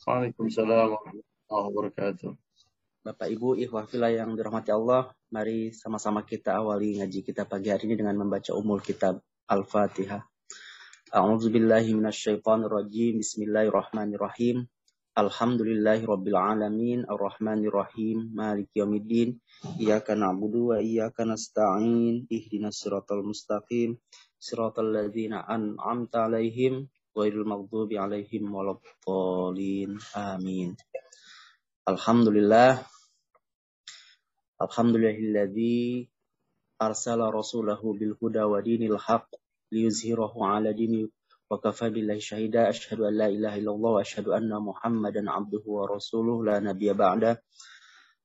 [0.00, 2.32] Waalaikumsalam warahmatullahi wabarakatuh.
[3.04, 7.84] Bapak Ibu, ikhwah filah yang dirahmati Allah, mari sama-sama kita awali ngaji kita pagi hari
[7.84, 10.24] ini dengan membaca umul kitab Al-Fatihah.
[11.12, 13.20] A'udzu billahi minasyaitonir rajim.
[13.20, 14.64] Bismillahirrahmanirrahim.
[15.20, 19.36] Alhamdulillahi rabbil alamin arrahmanir rahim maliki yaumiddin
[19.76, 24.00] iyyaka na'budu wa iyyaka nasta'in ihdinas siratal mustaqim
[24.40, 29.98] siratal ladzina an'amta 'alaihim Ghairul maghdubi alaihim waladdallin.
[30.14, 30.76] Amin.
[31.86, 32.82] Alhamdulillah.
[34.60, 36.08] Alhamdulillahilladzi
[36.80, 39.24] arsala rasulahu bil huda wa dinil haq
[39.72, 41.08] liyuzhirahu ala dini
[41.50, 45.88] wa kafa billahi syahida asyhadu an la ilaha illallah wa asyhadu anna muhammadan abduhu wa
[45.88, 47.40] rasuluh la nabiyya ba'da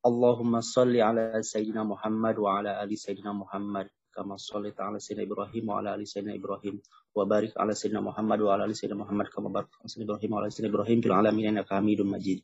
[0.05, 5.63] Allahumma salli ala sayyidina Muhammad wa ala ali sayyidina Muhammad kama shallaita ala sayyidina Ibrahim
[5.67, 6.79] wa ala ali sayyidina Ibrahim
[7.11, 10.29] wa barik ala sayyidina Muhammad wa ala ali sayyidina Muhammad kama barakta ala sayyidina Ibrahim
[10.31, 12.39] wa ala sayyidina Ibrahim fil alamin innaka Hamidum Majid.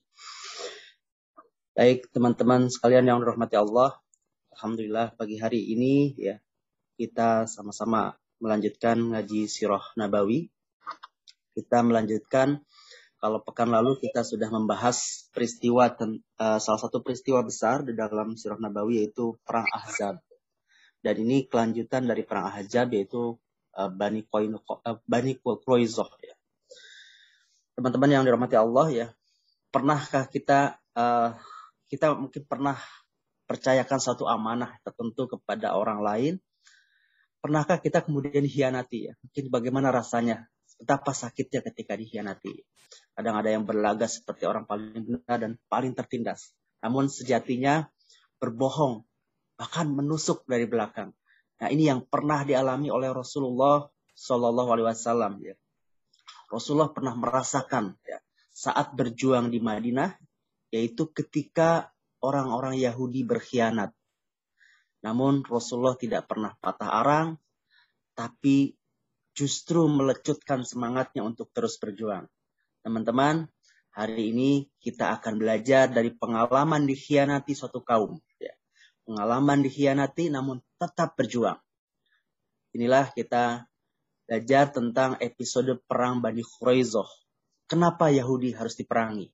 [1.71, 3.96] Baik, teman-teman sekalian yang dirahmati Allah,
[4.51, 6.35] alhamdulillah pagi hari ini ya
[6.99, 10.51] kita sama-sama melanjutkan ngaji sirah nabawi.
[11.55, 12.59] Kita melanjutkan
[13.24, 18.59] kalau pekan lalu kita sudah membahas peristiwa eh, salah satu peristiwa besar di dalam sirah
[18.59, 20.20] nabawi yaitu perang Ahzab
[21.02, 23.38] dan ini kelanjutan dari perang Ahzab yaitu
[23.74, 24.21] uh, Bani
[25.10, 26.35] Bani Quraizoh ya.
[27.74, 29.08] Teman-teman yang dirahmati Allah ya,
[29.74, 31.34] pernahkah kita uh,
[31.90, 32.77] kita mungkin pernah
[33.49, 36.34] percayakan satu amanah tertentu kepada orang lain?
[37.41, 39.13] Pernahkah kita kemudian hianati ya?
[39.26, 40.46] Mungkin bagaimana rasanya
[40.77, 42.65] betapa sakitnya ketika dikhianati.
[43.13, 46.54] Kadang ada yang berlaga seperti orang paling benar dan paling tertindas.
[46.82, 47.86] Namun sejatinya
[48.41, 49.05] berbohong,
[49.62, 51.13] bahkan menusuk dari belakang.
[51.62, 53.85] Nah ini yang pernah dialami oleh Rasulullah
[54.18, 55.37] Shallallahu Alaihi Wasallam.
[55.45, 55.53] Ya.
[56.49, 58.18] Rasulullah pernah merasakan ya,
[58.49, 60.18] saat berjuang di Madinah,
[60.73, 61.93] yaitu ketika
[62.26, 63.93] orang-orang Yahudi berkhianat.
[65.06, 67.38] Namun Rasulullah tidak pernah patah arang,
[68.18, 68.74] tapi
[69.38, 72.25] justru melecutkan semangatnya untuk terus berjuang.
[72.81, 73.46] Teman-teman,
[73.94, 78.18] hari ini kita akan belajar dari pengalaman dikhianati suatu kaum.
[79.12, 81.60] Pengalaman dikhianati namun tetap berjuang.
[82.72, 83.68] Inilah kita
[84.24, 87.12] belajar tentang episode perang Bani Khuraizoh.
[87.68, 89.28] Kenapa Yahudi harus diperangi?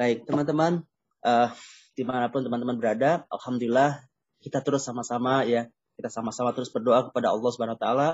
[0.00, 0.80] Baik, teman-teman,
[1.28, 1.52] uh,
[1.92, 4.00] di mana pun teman-teman berada, Alhamdulillah
[4.40, 5.68] kita terus sama-sama ya
[6.00, 8.08] kita sama-sama terus berdoa kepada Allah Subhanahu wa taala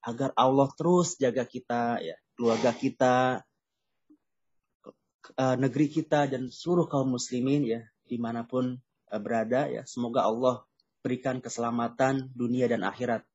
[0.00, 3.44] agar Allah terus jaga kita ya, keluarga kita,
[5.36, 8.80] eh, negeri kita dan seluruh kaum muslimin ya di mana pun
[9.20, 9.82] berada ya.
[9.84, 10.64] Semoga Allah
[11.02, 13.26] berikan keselamatan dunia dan akhirat.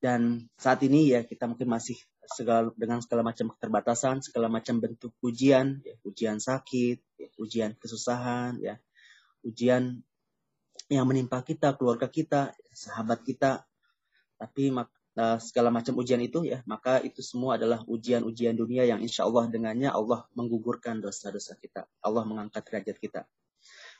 [0.00, 1.96] Dan saat ini ya kita mungkin masih
[2.28, 8.56] segala dengan segala macam keterbatasan, segala macam bentuk ujian, ya, ujian sakit, ya, ujian kesusahan,
[8.60, 8.80] ya,
[9.44, 10.00] ujian
[10.88, 13.64] yang menimpa kita, keluarga kita, sahabat kita.
[14.36, 19.24] Tapi uh, segala macam ujian itu ya, maka itu semua adalah ujian-ujian dunia yang insya
[19.24, 21.88] Allah dengannya Allah menggugurkan dosa-dosa kita.
[22.04, 23.20] Allah mengangkat derajat kita.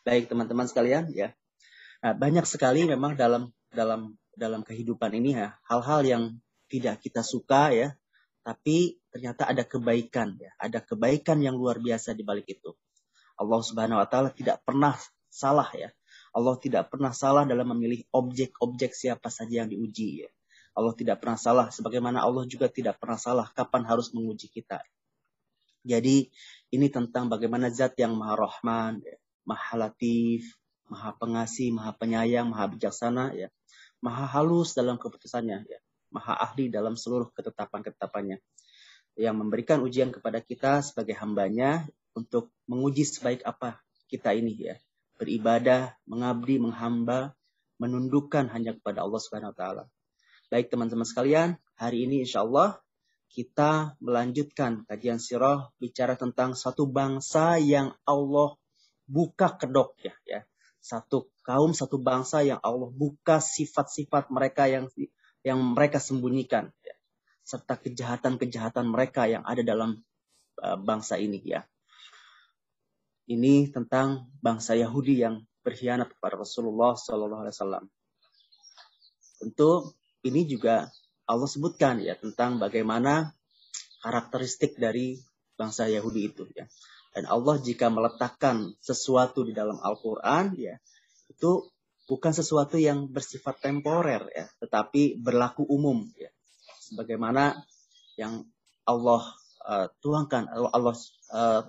[0.05, 1.33] Baik teman-teman sekalian ya.
[2.05, 6.23] Nah, banyak sekali memang dalam dalam dalam kehidupan ini ya hal-hal yang
[6.69, 7.89] tidak kita suka ya,
[8.45, 12.77] tapi ternyata ada kebaikan ya, ada kebaikan yang luar biasa di balik itu.
[13.41, 14.95] Allah Subhanahu wa taala tidak pernah
[15.33, 15.91] salah ya
[16.35, 20.27] Allah tidak pernah salah dalam memilih objek-objek siapa saja yang diuji.
[20.27, 20.31] Ya.
[20.75, 24.83] Allah tidak pernah salah, sebagaimana Allah juga tidak pernah salah kapan harus menguji kita.
[25.87, 26.27] Jadi
[26.75, 30.57] ini tentang bagaimana zat yang maha rahman, ya, maha latif,
[30.89, 33.49] maha pengasih, maha penyayang, maha bijaksana, ya,
[34.05, 35.81] maha halus dalam keputusannya, ya,
[36.13, 38.41] maha ahli dalam seluruh ketetapan-ketetapannya,
[39.17, 41.87] yang memberikan ujian kepada kita sebagai hambanya
[42.19, 43.79] untuk menguji sebaik apa
[44.11, 44.77] kita ini ya.
[45.15, 47.39] Beribadah, mengabdi, menghamba,
[47.79, 49.85] menundukkan hanya kepada Allah Subhanahu wa taala.
[50.51, 52.79] Baik teman-teman sekalian, hari ini insya Allah
[53.35, 58.55] kita melanjutkan kajian sirah bicara tentang satu bangsa yang Allah
[59.05, 60.45] buka kedoknya ya.
[60.85, 64.93] Satu kaum, satu bangsa yang Allah buka sifat-sifat mereka yang
[65.41, 66.97] yang mereka sembunyikan ya.
[67.45, 70.01] serta kejahatan-kejahatan mereka yang ada dalam
[70.61, 71.65] uh, bangsa ini ya
[73.29, 77.85] ini tentang bangsa Yahudi yang berkhianat kepada Rasulullah Sallallahu Alaihi Wasallam.
[79.41, 79.71] Tentu
[80.25, 80.93] ini juga
[81.25, 83.33] Allah sebutkan ya tentang bagaimana
[84.05, 85.17] karakteristik dari
[85.57, 86.69] bangsa Yahudi itu ya.
[87.15, 90.75] Dan Allah jika meletakkan sesuatu di dalam Al-Quran ya
[91.31, 91.71] itu
[92.11, 96.29] bukan sesuatu yang bersifat temporer ya, tetapi berlaku umum ya.
[96.85, 97.65] Sebagaimana
[98.21, 98.45] yang
[98.85, 99.23] Allah
[99.65, 100.95] uh, tuangkan, Allah
[101.33, 101.63] uh,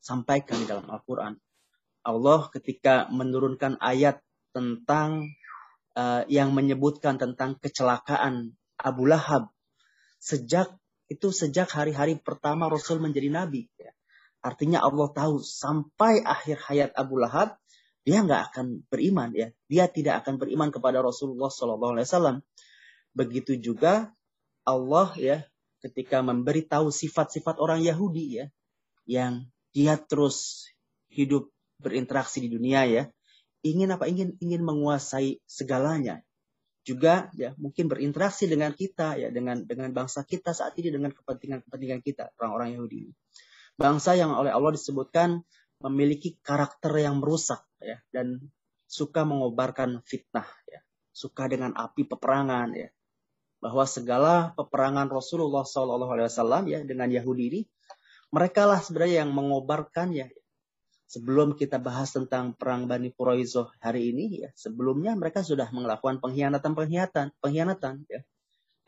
[0.00, 1.36] sampaikan di dalam Al-Quran.
[2.06, 4.22] Allah ketika menurunkan ayat
[4.54, 5.34] tentang
[5.98, 9.50] uh, yang menyebutkan tentang kecelakaan Abu Lahab
[10.22, 10.70] sejak
[11.06, 13.66] itu sejak hari-hari pertama Rasul menjadi nabi.
[13.78, 13.95] Ya.
[14.46, 17.58] Artinya Allah tahu sampai akhir hayat Abu Lahab
[18.06, 19.50] dia nggak akan beriman ya.
[19.66, 22.36] Dia tidak akan beriman kepada Rasulullah Shallallahu Alaihi Wasallam.
[23.10, 24.14] Begitu juga
[24.62, 25.42] Allah ya
[25.82, 28.46] ketika memberitahu sifat-sifat orang Yahudi ya
[29.10, 30.70] yang dia terus
[31.10, 31.50] hidup
[31.82, 33.02] berinteraksi di dunia ya
[33.66, 36.22] ingin apa ingin ingin menguasai segalanya
[36.86, 42.00] juga ya mungkin berinteraksi dengan kita ya dengan dengan bangsa kita saat ini dengan kepentingan-kepentingan
[42.02, 43.10] kita orang-orang Yahudi
[43.76, 45.44] bangsa yang oleh Allah disebutkan
[45.84, 48.40] memiliki karakter yang merusak ya dan
[48.88, 50.80] suka mengobarkan fitnah ya.
[51.16, 52.88] Suka dengan api peperangan ya.
[53.60, 57.60] Bahwa segala peperangan Rasulullah SAW ya dengan Yahudi ini
[58.32, 60.28] mereka lah sebenarnya yang mengobarkan ya.
[61.06, 66.72] Sebelum kita bahas tentang perang Bani Quraizoh hari ini ya sebelumnya mereka sudah melakukan pengkhianatan
[66.74, 68.20] pengkhianatan pengkhianatan ya.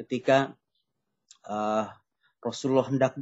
[0.03, 0.59] Ketika
[1.47, 1.87] uh,
[2.43, 3.19] Rasulullah hendak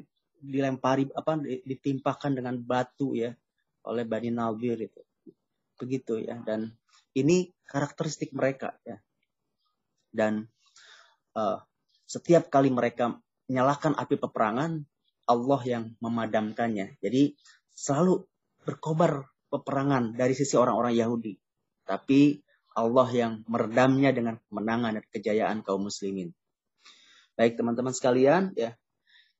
[0.47, 3.35] dilempari apa ditimpakan dengan batu ya
[3.87, 5.03] oleh Bani Nadir itu
[5.77, 6.73] begitu ya dan
[7.19, 8.97] ini karakteristik mereka ya
[10.15, 10.47] dan
[11.35, 11.59] uh,
[12.07, 13.19] setiap kali mereka
[13.51, 14.87] menyalakan api peperangan
[15.27, 17.35] Allah yang memadamkannya jadi
[17.77, 18.25] selalu
[18.67, 21.39] berkobar peperangan dari sisi orang-orang Yahudi.
[21.87, 22.43] Tapi
[22.77, 26.35] Allah yang meredamnya dengan kemenangan dan kejayaan kaum muslimin.
[27.39, 28.75] Baik teman-teman sekalian, ya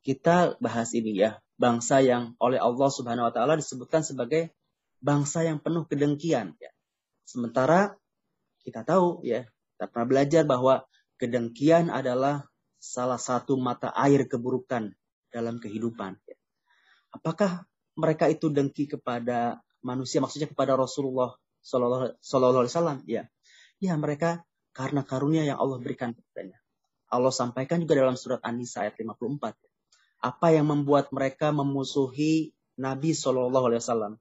[0.07, 1.43] kita bahas ini ya.
[1.59, 4.55] Bangsa yang oleh Allah subhanahu wa ta'ala disebutkan sebagai
[5.03, 6.55] bangsa yang penuh kedengkian.
[6.63, 6.71] Ya.
[7.27, 7.99] Sementara
[8.63, 10.87] kita tahu ya, kita pernah belajar bahwa
[11.19, 12.47] kedengkian adalah
[12.79, 14.95] salah satu mata air keburukan
[15.35, 16.15] dalam kehidupan.
[16.23, 16.39] Ya.
[17.11, 17.67] Apakah
[17.99, 21.35] mereka itu dengki kepada manusia, maksudnya kepada Rasulullah
[21.67, 23.27] Sallallahu Alaihi Wasallam, ya,
[23.83, 26.61] ya mereka karena karunia yang Allah berikan kepadanya.
[27.11, 29.66] Allah sampaikan juga dalam surat An-Nisa ayat 54.
[30.27, 34.19] Apa yang membuat mereka memusuhi Nabi Shallallahu Alaihi Wasallam?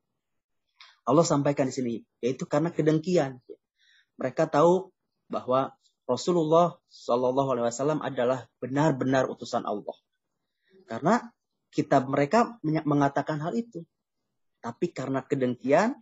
[1.01, 3.41] Allah sampaikan di sini, yaitu karena kedengkian.
[4.21, 4.93] Mereka tahu
[5.25, 5.73] bahwa
[6.05, 9.97] Rasulullah Shallallahu Alaihi Wasallam adalah benar-benar utusan Allah.
[10.85, 11.25] Karena
[11.73, 13.81] kitab mereka mengatakan hal itu.
[14.61, 15.97] Tapi karena kedengkian,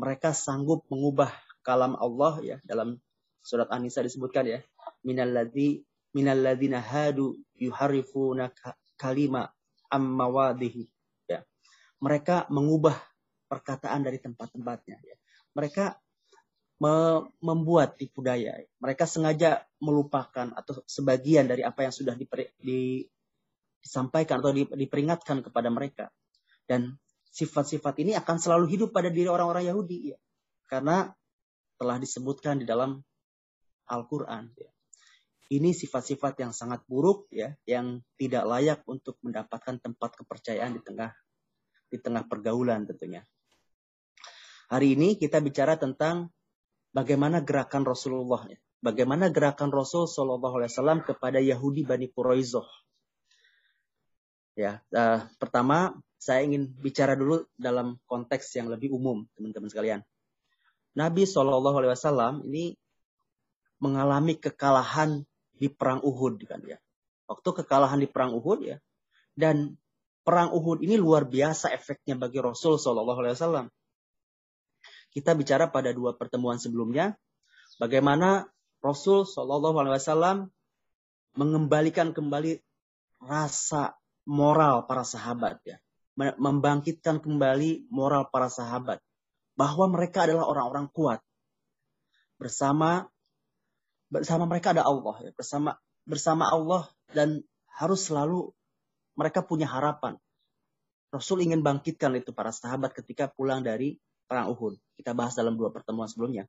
[0.00, 1.28] mereka sanggup mengubah
[1.60, 2.96] kalam Allah ya dalam
[3.44, 4.60] surat An-Nisa disebutkan ya
[5.04, 8.52] minalladzi minalladzina hadu yuharifuna
[9.04, 9.52] kalima
[9.92, 10.88] ammawadihi
[11.28, 11.44] ya
[12.00, 12.96] mereka mengubah
[13.52, 15.16] perkataan dari tempat-tempatnya ya
[15.52, 16.00] mereka
[16.80, 22.26] me membuat tipu daya mereka sengaja melupakan atau sebagian dari apa yang sudah di,
[22.58, 23.04] di,
[23.84, 26.08] disampaikan atau diperingatkan kepada mereka.
[26.64, 26.96] Dan
[27.28, 30.18] sifat-sifat ini akan selalu hidup pada diri orang-orang Yahudi ya.
[30.64, 31.12] Karena
[31.76, 33.04] telah disebutkan di dalam
[33.92, 34.72] Al-Qur'an ya.
[35.52, 41.12] Ini sifat-sifat yang sangat buruk ya, yang tidak layak untuk mendapatkan tempat kepercayaan di tengah
[41.92, 43.22] di tengah pergaulan tentunya.
[44.72, 46.32] Hari ini kita bicara tentang
[46.90, 48.58] bagaimana gerakan Rasulullah ya.
[48.84, 52.68] Bagaimana gerakan Rasul Shallallahu Alaihi Wasallam kepada Yahudi Bani Quraizoh
[54.54, 60.00] Ya, uh, pertama saya ingin bicara dulu dalam konteks yang lebih umum, teman-teman sekalian.
[60.94, 62.78] Nabi Shallallahu Alaihi Wasallam ini
[63.82, 66.76] mengalami kekalahan di perang Uhud, kan ya.
[67.30, 68.76] Waktu kekalahan di perang Uhud ya,
[69.32, 69.78] dan
[70.26, 73.66] perang Uhud ini luar biasa efeknya bagi Rasul Shallallahu Alaihi Wasallam.
[75.14, 77.14] Kita bicara pada dua pertemuan sebelumnya,
[77.78, 78.50] bagaimana
[78.82, 80.38] Rasul Shallallahu Alaihi Wasallam
[81.38, 82.58] mengembalikan kembali
[83.22, 83.96] rasa
[84.26, 85.78] moral para sahabat ya.
[86.14, 89.02] Membangkitkan kembali moral para sahabat
[89.58, 91.18] bahwa mereka adalah orang-orang kuat.
[92.38, 93.10] Bersama
[94.14, 95.30] bersama mereka ada Allah ya.
[95.34, 95.74] Bersama
[96.06, 97.42] bersama Allah dan
[97.74, 98.54] harus selalu
[99.18, 100.14] mereka punya harapan.
[101.10, 103.98] Rasul ingin bangkitkan itu para sahabat ketika pulang dari
[104.30, 104.78] perang Uhud.
[104.94, 106.46] Kita bahas dalam dua pertemuan sebelumnya.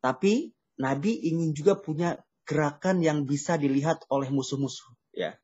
[0.00, 2.16] Tapi Nabi ingin juga punya
[2.50, 5.38] gerakan yang bisa dilihat oleh musuh-musuh ya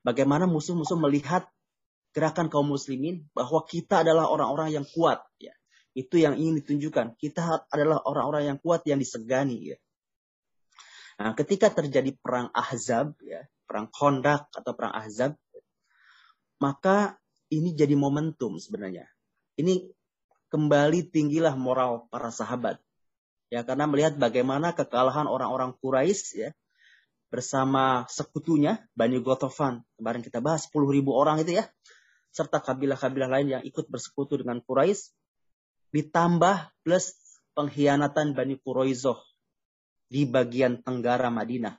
[0.00, 1.44] bagaimana musuh-musuh melihat
[2.16, 5.52] gerakan kaum muslimin bahwa kita adalah orang-orang yang kuat ya
[5.92, 9.78] itu yang ingin ditunjukkan kita adalah orang-orang yang kuat yang disegani ya
[11.16, 15.34] nah ketika terjadi perang ahzab ya perang kondak atau perang ahzab
[16.60, 17.16] maka
[17.52, 19.08] ini jadi momentum sebenarnya
[19.56, 19.88] ini
[20.52, 22.78] kembali tinggilah moral para sahabat
[23.48, 26.50] ya karena melihat bagaimana kekalahan orang-orang Quraisy ya
[27.26, 29.82] bersama sekutunya Bani Gotofan.
[29.98, 31.66] Kemarin kita bahas 10 ribu orang itu ya.
[32.36, 35.08] serta kabilah-kabilah lain yang ikut bersekutu dengan Quraisy
[35.96, 37.16] ditambah plus
[37.56, 39.16] pengkhianatan Bani Quraizoh
[40.06, 41.74] di bagian tenggara Madinah.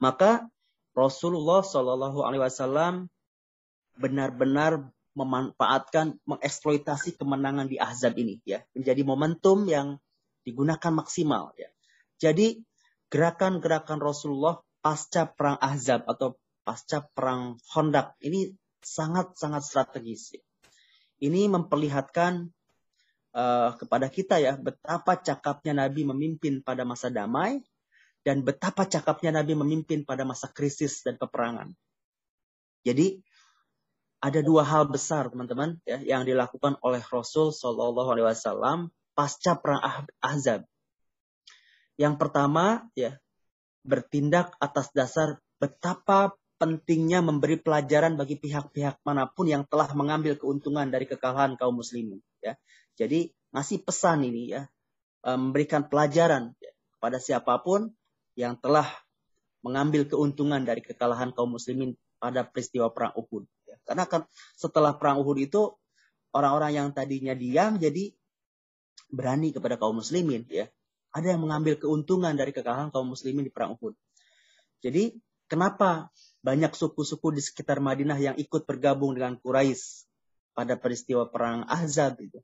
[0.00, 0.48] Maka
[0.96, 3.06] Rasulullah Shallallahu Alaihi Wasallam
[4.00, 10.00] benar-benar memanfaatkan, mengeksploitasi kemenangan di Ahzab ini, ya, menjadi momentum yang
[10.46, 11.52] digunakan maksimal.
[11.58, 11.68] Ya.
[12.16, 12.62] Jadi
[13.10, 20.38] gerakan-gerakan Rasulullah pasca perang Ahzab atau pasca perang Hondak ini sangat-sangat strategis.
[21.20, 22.48] Ini memperlihatkan
[23.34, 27.62] uh, kepada kita ya betapa cakapnya Nabi memimpin pada masa damai
[28.26, 31.72] dan betapa cakapnya Nabi memimpin pada masa krisis dan peperangan.
[32.84, 33.20] Jadi
[34.20, 39.80] ada dua hal besar teman-teman ya yang dilakukan oleh Rasul Shallallahu Alaihi Wasallam pasca perang
[39.80, 40.68] ah-, Ahzab.
[41.96, 43.16] Yang pertama ya
[43.80, 50.84] bertindak atas dasar betapa pentingnya memberi pelajaran bagi pihak-pihak mana pun yang telah mengambil keuntungan
[50.92, 52.60] dari kekalahan kaum muslimin ya.
[53.00, 54.68] Jadi ngasih pesan ini ya
[55.24, 56.52] eh, memberikan pelajaran
[57.00, 57.88] kepada siapa pun
[58.36, 58.84] yang telah
[59.64, 63.80] mengambil keuntungan dari kekalahan kaum muslimin pada peristiwa perang Uhud ya.
[63.88, 65.72] Karena kan setelah perang Uhud itu
[66.36, 68.12] orang-orang yang tadinya diam jadi
[69.08, 70.68] berani kepada kaum muslimin ya.
[71.10, 73.96] Ada yang mengambil keuntungan dari kekalahan kaum muslimin di perang Uhud.
[74.84, 75.16] Jadi
[75.48, 80.08] kenapa banyak suku-suku di sekitar Madinah yang ikut bergabung dengan Quraisy
[80.54, 82.40] pada peristiwa perang Ahzab itu.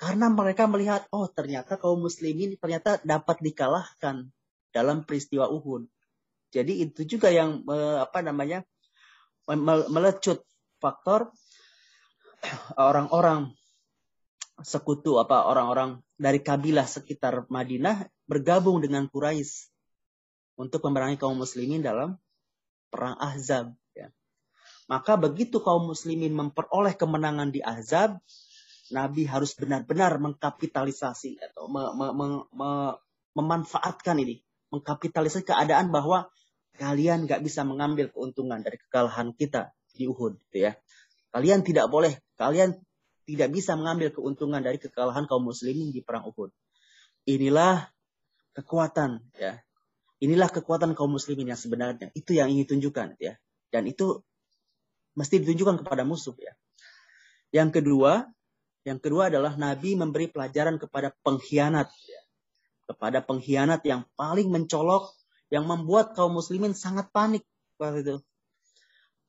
[0.00, 4.28] Karena mereka melihat, oh ternyata kaum muslimin ternyata dapat dikalahkan
[4.74, 5.86] dalam peristiwa Uhud.
[6.52, 7.64] Jadi itu juga yang
[8.02, 8.66] apa namanya
[9.88, 10.44] melecut
[10.82, 11.32] faktor
[12.76, 13.54] orang-orang
[14.60, 19.70] sekutu apa orang-orang dari kabilah sekitar Madinah bergabung dengan Quraisy
[20.60, 22.20] untuk memerangi kaum muslimin dalam
[22.92, 23.72] perang Ahzab.
[23.96, 24.12] Ya.
[24.86, 28.20] Maka begitu kaum muslimin memperoleh kemenangan di Ahzab,
[28.92, 32.70] Nabi harus benar-benar mengkapitalisasi atau me, me, me, me,
[33.32, 36.28] memanfaatkan ini, mengkapitalisasi keadaan bahwa
[36.76, 40.76] kalian nggak bisa mengambil keuntungan dari kekalahan kita di Uhud, gitu ya.
[41.32, 42.76] Kalian tidak boleh, kalian
[43.24, 46.52] tidak bisa mengambil keuntungan dari kekalahan kaum muslimin di perang Uhud.
[47.24, 47.88] Inilah
[48.52, 49.56] kekuatan ya
[50.22, 52.14] Inilah kekuatan kaum muslimin yang sebenarnya.
[52.14, 53.34] Itu yang ingin tunjukkan ya.
[53.74, 54.22] Dan itu
[55.18, 56.54] mesti ditunjukkan kepada musuh ya.
[57.50, 58.30] Yang kedua,
[58.82, 61.90] yang kedua adalah Nabi memberi pelajaran kepada pengkhianat.
[62.86, 65.14] Kepada pengkhianat yang paling mencolok
[65.54, 67.46] yang membuat kaum muslimin sangat panik
[67.78, 68.16] waktu itu.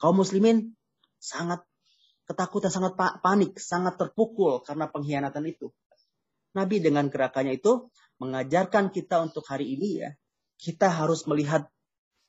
[0.01, 0.73] Kaum muslimin
[1.21, 1.61] sangat
[2.25, 5.69] ketakutan, sangat panik, sangat terpukul karena pengkhianatan itu.
[6.57, 10.09] Nabi dengan gerakannya itu mengajarkan kita untuk hari ini ya,
[10.57, 11.69] kita harus melihat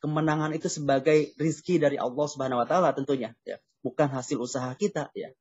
[0.04, 5.08] kemenangan itu sebagai rizki dari Allah Subhanahu wa taala tentunya ya bukan hasil usaha kita
[5.16, 5.32] ya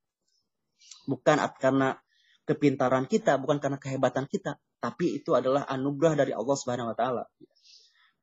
[1.07, 1.95] bukan karena
[2.43, 7.23] kepintaran kita bukan karena kehebatan kita tapi itu adalah anugerah dari Allah Subhanahu wa taala.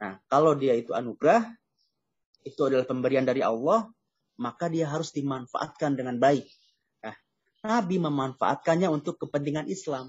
[0.01, 1.49] Nah kalau dia itu anugerah
[2.45, 3.89] itu adalah pemberian dari Allah
[4.41, 6.49] maka dia harus dimanfaatkan dengan baik.
[7.05, 7.17] Nah,
[7.65, 10.09] Nabi memanfaatkannya untuk kepentingan Islam.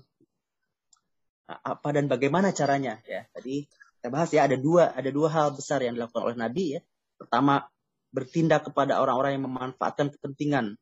[1.52, 3.04] Nah, apa dan bagaimana caranya?
[3.04, 3.68] Ya tadi
[4.00, 6.82] kita bahas ya ada dua ada dua hal besar yang dilakukan oleh Nabi ya.
[7.20, 7.68] Pertama
[8.12, 10.76] bertindak kepada orang-orang yang memanfaatkan kepentingan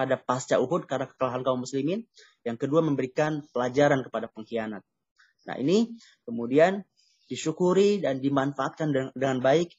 [0.00, 2.08] pada pasca Uhud karena kekalahan kaum muslimin.
[2.40, 4.80] Yang kedua memberikan pelajaran kepada pengkhianat.
[5.44, 5.92] Nah ini
[6.24, 6.80] kemudian
[7.28, 9.76] disyukuri dan dimanfaatkan dengan, baik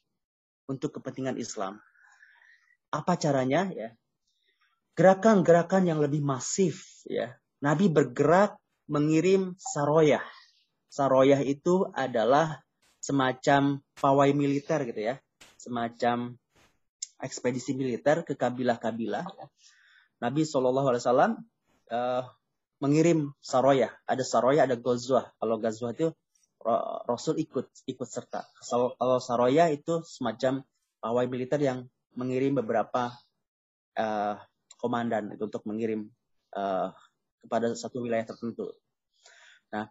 [0.69, 1.81] untuk kepentingan Islam.
[2.93, 3.97] Apa caranya ya?
[4.93, 7.33] Gerakan-gerakan yang lebih masif ya.
[7.65, 10.21] Nabi bergerak mengirim saroyah.
[10.93, 12.61] Saroyah itu adalah
[13.01, 15.15] semacam pawai militer gitu ya,
[15.57, 16.37] semacam
[17.17, 19.25] ekspedisi militer ke kabilah-kabilah.
[20.21, 21.31] Nabi Shallallahu Alaihi Wasallam
[21.89, 22.23] uh,
[22.81, 25.29] mengirim saroya, ada saroya, ada gozwah.
[25.41, 26.13] Kalau gozwah itu
[27.09, 28.45] Rasul ikut ikut serta.
[28.61, 30.61] Kalau saroya itu semacam
[31.01, 33.09] pawai militer yang mengirim beberapa
[33.97, 34.37] uh,
[34.77, 36.05] komandan itu untuk mengirim
[36.53, 36.93] uh,
[37.41, 38.69] kepada satu wilayah tertentu.
[39.73, 39.89] Nah,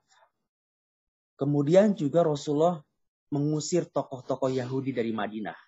[1.35, 2.79] kemudian juga Rasulullah
[3.35, 5.59] mengusir tokoh-tokoh Yahudi dari Madinah.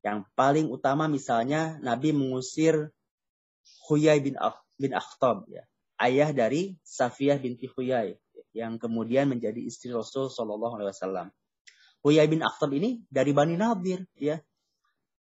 [0.00, 2.92] Yang paling utama misalnya Nabi mengusir
[3.88, 5.64] Huyai bin, Akh bin Akhtab, ya,
[6.00, 8.16] ayah dari Safiyah binti Huyai,
[8.54, 11.26] yang kemudian menjadi istri Rasul Shallallahu Alaihi Wasallam.
[12.04, 14.40] Huyai bin Akhtab ini dari Bani Nadir, ya,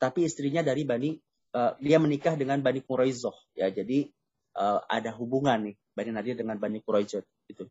[0.02, 1.14] tapi istrinya dari Bani,
[1.54, 4.10] uh, dia menikah dengan Bani Quraizoh, ya, jadi
[4.58, 7.66] uh, ada hubungan nih Bani Nadir dengan Bani Quraizoh, itu.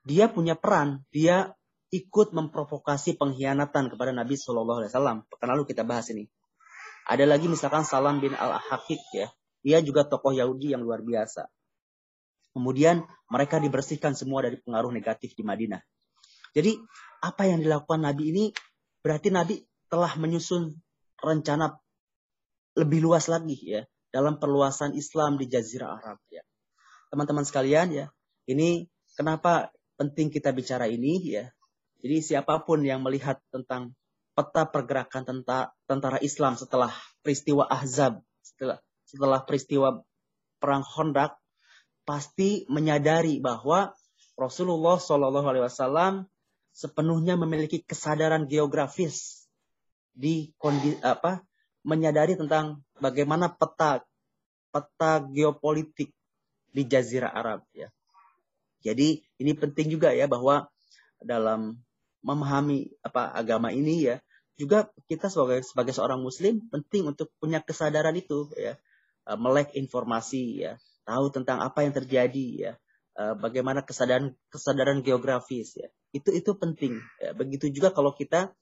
[0.00, 1.52] Dia punya peran, dia
[1.90, 5.26] ikut memprovokasi pengkhianatan kepada Nabi Shallallahu Alaihi Wasallam.
[5.26, 6.30] Pekan lalu kita bahas ini.
[7.10, 9.28] Ada lagi misalkan Salam bin Al Hakik ya.
[9.66, 11.48] Ia juga tokoh Yahudi yang luar biasa.
[12.50, 15.80] Kemudian mereka dibersihkan semua dari pengaruh negatif di Madinah.
[16.50, 16.74] Jadi
[17.22, 18.44] apa yang dilakukan Nabi ini
[19.04, 20.74] berarti Nabi telah menyusun
[21.22, 21.78] rencana
[22.74, 26.42] lebih luas lagi ya dalam perluasan Islam di Jazirah Arab ya.
[27.10, 28.06] Teman-teman sekalian ya,
[28.46, 31.50] ini kenapa penting kita bicara ini ya.
[32.00, 33.92] Jadi siapa pun yang melihat tentang
[34.32, 35.44] peta pergerakan
[35.84, 36.90] tentara, Islam setelah
[37.20, 40.06] peristiwa Ahzab, setelah setelah peristiwa
[40.62, 41.34] perang Khandaq
[42.06, 43.90] pasti menyadari bahwa
[44.38, 46.30] Rasulullah Shallallahu Alaihi Wasallam
[46.70, 49.44] sepenuhnya memiliki kesadaran geografis
[50.14, 51.42] di kondisi apa
[51.82, 54.04] menyadari tentang bagaimana peta
[54.70, 56.14] peta geopolitik
[56.70, 57.90] di Jazirah Arab ya.
[58.80, 60.70] Jadi ini penting juga ya bahwa
[61.20, 61.76] dalam
[62.24, 64.16] memahami apa agama ini ya
[64.56, 68.76] juga kita sebagai sebagai seorang muslim penting untuk punya kesadaran itu ya
[69.26, 70.72] melek informasi ya.
[71.04, 72.72] Tahu tentang apa yang terjadi ya.
[73.20, 75.88] Eh, bagaimana kesadaran kesadaran geografis ya.
[76.14, 77.36] Itu itu penting ya.
[77.36, 78.54] begitu juga kalau kita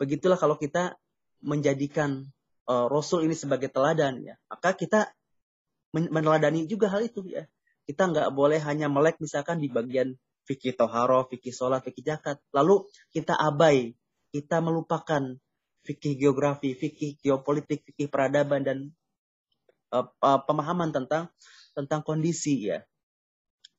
[0.00, 0.98] begitulah kalau kita
[1.44, 2.24] menjadikan
[2.66, 4.34] uh, Rasul ini sebagai teladan ya.
[4.48, 5.12] Maka kita
[5.92, 7.44] meneladani juga hal itu ya.
[7.84, 10.16] Kita nggak boleh hanya melek misalkan di bagian
[10.48, 12.40] fikih toharo, fikih sholat, fikih zakat.
[12.56, 13.92] Lalu kita abai,
[14.32, 15.36] kita melupakan
[15.84, 18.78] fikih geografi, fikih geopolitik, fikih peradaban dan
[19.94, 21.30] uh, pemahaman tentang
[21.78, 22.82] tentang kondisi ya.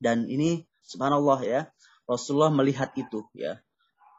[0.00, 1.60] Dan ini subhanallah ya,
[2.08, 3.60] Rasulullah melihat itu ya.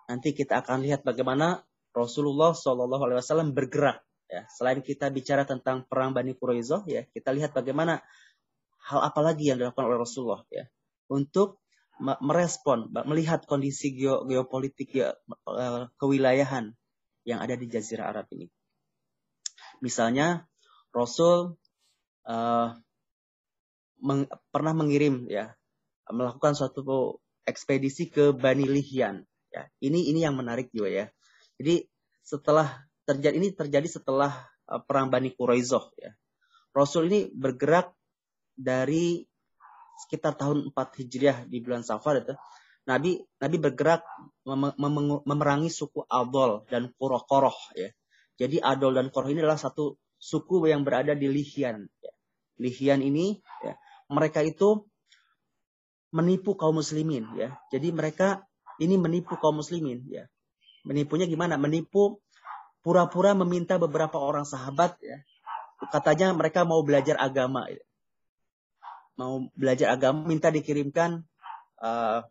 [0.05, 4.45] Nanti kita akan lihat bagaimana Rasulullah Shallallahu Alaihi Wasallam bergerak ya.
[4.53, 8.01] Selain kita bicara tentang perang Bani Quraizoh ya, kita lihat bagaimana
[8.87, 10.63] hal apa lagi yang dilakukan oleh Rasulullah ya
[11.11, 11.59] untuk
[11.97, 15.17] merespon melihat kondisi geopolitik ya,
[15.97, 16.77] kewilayahan
[17.25, 18.47] yang ada di Jazirah Arab ini.
[19.81, 20.45] Misalnya
[20.93, 21.57] Rasul
[22.27, 22.75] uh,
[24.03, 25.55] meng, pernah mengirim ya
[26.11, 29.67] melakukan suatu ekspedisi ke Bani Lihyan ya.
[29.79, 31.05] Ini ini yang menarik juga ya.
[31.57, 31.87] Jadi
[32.21, 34.35] setelah terjadi ini terjadi setelah
[34.67, 36.11] uh, perang Bani Quraizoh ya.
[36.75, 37.95] Rasul ini bergerak
[38.53, 39.25] dari
[39.97, 42.37] sekitar tahun 4 Hijriah di bulan Safar itu
[42.87, 44.05] Nabi Nabi bergerak
[44.47, 47.89] mem mem memerangi suku Adol dan Koroh-Koroh ya.
[48.37, 51.83] Jadi Adol dan Koroh ini adalah satu suku yang berada di Lihian.
[52.57, 53.73] Lihian ini ya,
[54.09, 54.85] mereka itu
[56.13, 57.57] menipu kaum muslimin ya.
[57.69, 58.43] Jadi mereka
[58.81, 60.25] ini menipu kaum muslimin ya.
[60.85, 61.57] Menipunya gimana?
[61.57, 62.21] Menipu
[62.81, 65.21] pura-pura meminta beberapa orang sahabat ya.
[65.93, 67.69] Katanya mereka mau belajar agama.
[67.69, 67.83] Ya
[69.17, 71.25] mau belajar agama minta dikirimkan
[71.81, 72.21] uh,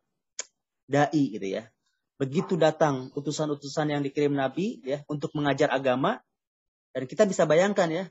[0.86, 1.68] dai gitu ya.
[2.16, 6.22] Begitu datang utusan-utusan yang dikirim Nabi ya untuk mengajar agama
[6.96, 8.04] dan kita bisa bayangkan ya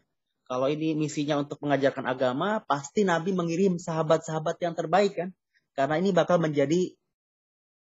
[0.46, 5.30] kalau ini misinya untuk mengajarkan agama pasti Nabi mengirim sahabat-sahabat yang terbaik kan
[5.74, 6.94] karena ini bakal menjadi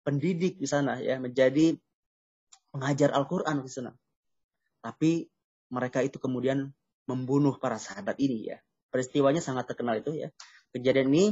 [0.01, 1.77] pendidik di sana ya menjadi
[2.73, 3.93] pengajar Al-Qur'an di sana.
[4.81, 5.25] Tapi
[5.69, 6.73] mereka itu kemudian
[7.05, 8.57] membunuh para sahabat ini ya.
[8.89, 10.33] Peristiwanya sangat terkenal itu ya
[10.73, 11.25] kejadian ini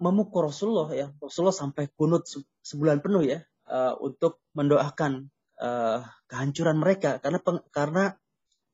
[0.00, 1.06] memukul Rasulullah ya.
[1.18, 2.28] Rasulullah sampai kunut
[2.62, 7.40] sebulan penuh ya uh, untuk mendoakan uh, kehancuran mereka karena
[7.72, 8.04] karena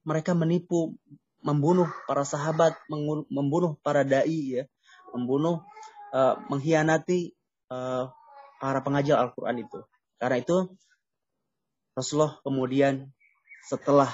[0.02, 0.98] mereka menipu,
[1.42, 2.78] membunuh para sahabat,
[3.30, 4.64] membunuh para dai ya,
[5.14, 5.62] membunuh,
[6.14, 7.34] uh, mengkhianati
[7.70, 8.10] uh,
[8.62, 9.82] para pengajar Al-Qur'an itu.
[10.22, 10.70] Karena itu
[11.98, 13.10] Rasulullah kemudian
[13.66, 14.08] setelah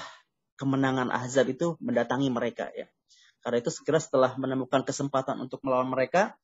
[0.57, 2.89] kemenangan Ahzab itu mendatangi mereka ya.
[3.39, 6.35] Karena itu segera setelah menemukan kesempatan untuk melawan mereka,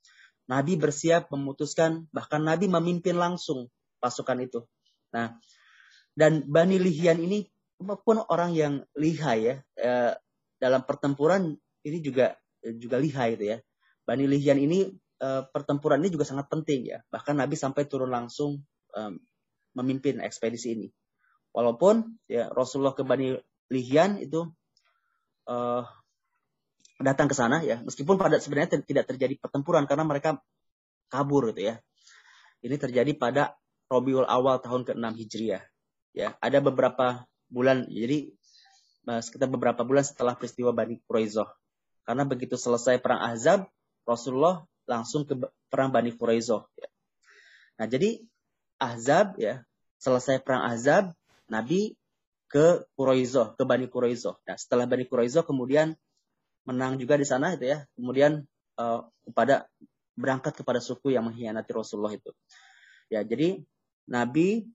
[0.47, 3.67] Nabi bersiap memutuskan, bahkan Nabi memimpin langsung
[3.99, 4.63] pasukan itu.
[5.11, 5.35] Nah,
[6.15, 10.13] dan Bani Lihian ini pun orang yang lihai ya, eh,
[10.59, 12.39] dalam pertempuran ini juga
[12.79, 13.57] juga lihai itu ya.
[14.05, 14.89] Bani Lihian ini
[15.21, 17.03] eh, pertempuran ini juga sangat penting ya.
[17.11, 18.63] Bahkan Nabi sampai turun langsung
[18.95, 19.13] eh,
[19.75, 20.87] memimpin ekspedisi ini.
[21.55, 23.35] Walaupun ya Rasulullah ke Bani
[23.69, 24.45] Lihian itu
[25.49, 25.83] eh,
[26.99, 30.39] datang ke sana ya meskipun pada sebenarnya tidak terjadi pertempuran karena mereka
[31.11, 31.75] kabur gitu ya
[32.63, 33.59] ini terjadi pada
[33.91, 35.63] Robiul Awal tahun ke-6 Hijriah
[36.15, 38.31] ya ada beberapa bulan jadi
[39.09, 41.47] eh, sekitar beberapa bulan setelah peristiwa Bani Quraizoh
[42.05, 43.69] karena begitu selesai perang Ahzab
[44.05, 45.37] Rasulullah langsung ke
[45.69, 46.89] perang Bani Quraizoh ya.
[47.81, 48.21] nah jadi
[48.77, 49.63] Ahzab ya
[50.01, 51.13] selesai perang Ahzab
[51.49, 51.95] Nabi
[52.49, 55.97] ke Quraizoh ke Bani Quraizoh nah setelah Bani Quraizoh kemudian
[56.65, 57.85] menang juga di sana itu ya.
[57.93, 58.41] Kemudian
[58.81, 59.69] uh, kepada
[60.17, 62.33] berangkat kepada suku yang mengkhianati Rasulullah itu.
[63.07, 63.61] Ya, jadi
[64.09, 64.65] Nabi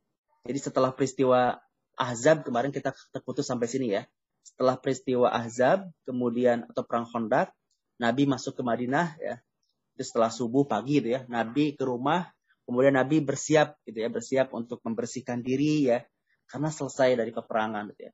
[0.46, 1.58] jadi setelah peristiwa
[2.00, 4.08] Ahzab kemarin kita terputus sampai sini ya.
[4.40, 7.52] setelah peristiwa Ahzab, kemudian atau perang Khandaq,
[8.00, 9.36] Nabi masuk ke Madinah ya.
[9.92, 12.32] Itu setelah subuh pagi itu ya, Nabi ke rumah,
[12.64, 16.00] kemudian Nabi bersiap gitu ya, bersiap untuk membersihkan diri ya
[16.48, 18.12] karena selesai dari peperangan gitu ya.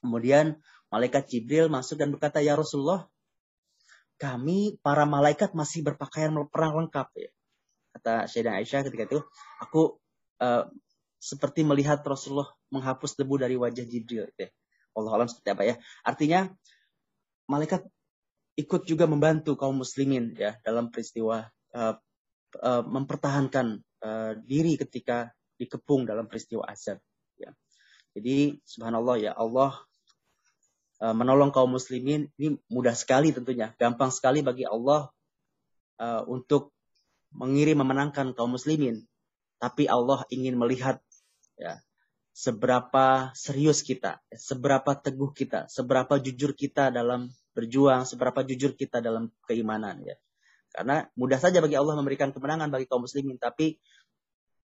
[0.00, 3.06] Kemudian malaikat Jibril masuk dan berkata, "Ya Rasulullah,
[4.18, 7.30] kami para malaikat masih berpakaian perang lengkap ya."
[7.94, 9.18] Kata Syedina Aisyah ketika itu,
[9.62, 9.98] aku
[10.42, 10.66] uh,
[11.18, 14.30] seperti melihat Rasulullah menghapus debu dari wajah Jibril.
[14.38, 14.48] Ya.
[14.94, 15.74] Allah alam seperti apa ya.
[16.06, 16.50] Artinya
[17.50, 17.86] malaikat
[18.58, 21.94] ikut juga membantu kaum muslimin ya dalam peristiwa uh,
[22.58, 26.98] uh, mempertahankan uh, diri ketika dikepung dalam peristiwa azab.
[27.38, 27.54] Ya.
[28.18, 29.78] Jadi subhanallah ya Allah
[31.02, 35.10] uh, menolong kaum muslimin ini mudah sekali tentunya, gampang sekali bagi Allah
[36.02, 36.74] uh, untuk
[37.34, 39.06] mengirim memenangkan kaum muslimin.
[39.58, 41.02] Tapi Allah ingin melihat
[41.58, 41.82] ya
[42.38, 49.34] seberapa serius kita, seberapa teguh kita, seberapa jujur kita dalam berjuang, seberapa jujur kita dalam
[49.50, 50.14] keimanan ya.
[50.70, 53.82] Karena mudah saja bagi Allah memberikan kemenangan bagi kaum muslimin, tapi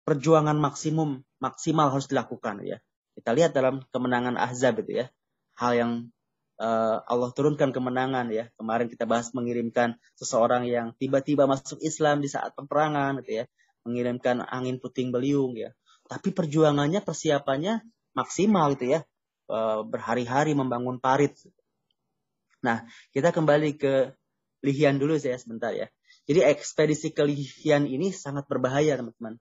[0.08, 2.80] perjuangan maksimum maksimal harus dilakukan ya.
[3.12, 5.06] Kita lihat dalam kemenangan Ahzab itu ya.
[5.60, 5.92] Hal yang
[6.56, 8.48] uh, Allah turunkan kemenangan ya.
[8.56, 13.44] Kemarin kita bahas mengirimkan seseorang yang tiba-tiba masuk Islam di saat peperangan gitu ya.
[13.84, 15.76] Mengirimkan angin puting beliung ya
[16.10, 17.86] tapi perjuangannya, persiapannya
[18.18, 19.00] maksimal gitu ya.
[19.46, 21.38] E, berhari-hari membangun parit.
[22.66, 22.82] Nah,
[23.14, 24.10] kita kembali ke
[24.66, 25.86] Lihian dulu saya sebentar ya.
[26.26, 29.38] Jadi ekspedisi ke Lihian ini sangat berbahaya teman-teman.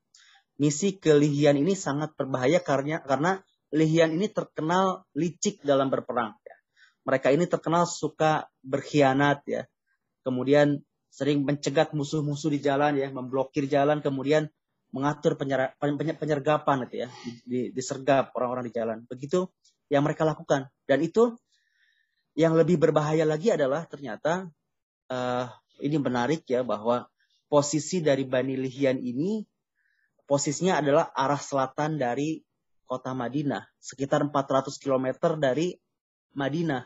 [0.61, 3.41] Misi ke Lihian ini sangat berbahaya karena karena
[3.73, 6.37] Lihian ini terkenal licik dalam berperang.
[6.45, 6.57] Ya.
[7.09, 9.65] Mereka ini terkenal suka berkhianat ya.
[10.21, 14.53] Kemudian sering mencegat musuh-musuh di jalan ya, memblokir jalan, kemudian
[14.89, 15.37] mengatur
[16.17, 17.09] penyergapan itu ya,
[17.73, 18.97] disergap orang-orang di jalan.
[19.05, 19.45] Begitu
[19.89, 20.69] yang mereka lakukan.
[20.85, 21.37] Dan itu
[22.37, 24.47] yang lebih berbahaya lagi adalah ternyata
[25.09, 25.45] uh,
[25.81, 27.09] ini menarik ya bahwa
[27.49, 29.41] posisi dari Bani Lihian ini
[30.29, 32.37] posisinya adalah arah selatan dari
[32.85, 35.73] kota Madinah, sekitar 400 km dari
[36.33, 36.85] Madinah.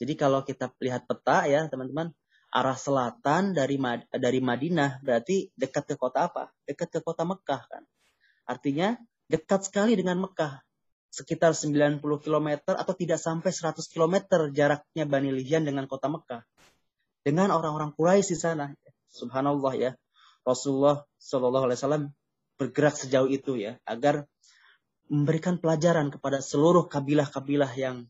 [0.00, 2.12] Jadi kalau kita lihat peta ya teman-teman,
[2.52, 3.80] arah selatan dari
[4.12, 6.52] dari Madinah berarti dekat ke kota apa?
[6.68, 7.82] Dekat ke kota Mekah kan.
[8.44, 9.00] Artinya
[9.32, 10.60] dekat sekali dengan Mekah.
[11.12, 16.44] Sekitar 90 km atau tidak sampai 100 km jaraknya Bani Lihian dengan kota Mekah.
[17.24, 18.72] Dengan orang-orang Quraisy di sana.
[19.12, 19.92] Subhanallah ya.
[20.44, 22.04] Rasulullah Shallallahu alaihi wasallam
[22.58, 24.26] bergerak sejauh itu ya agar
[25.06, 28.08] memberikan pelajaran kepada seluruh kabilah-kabilah yang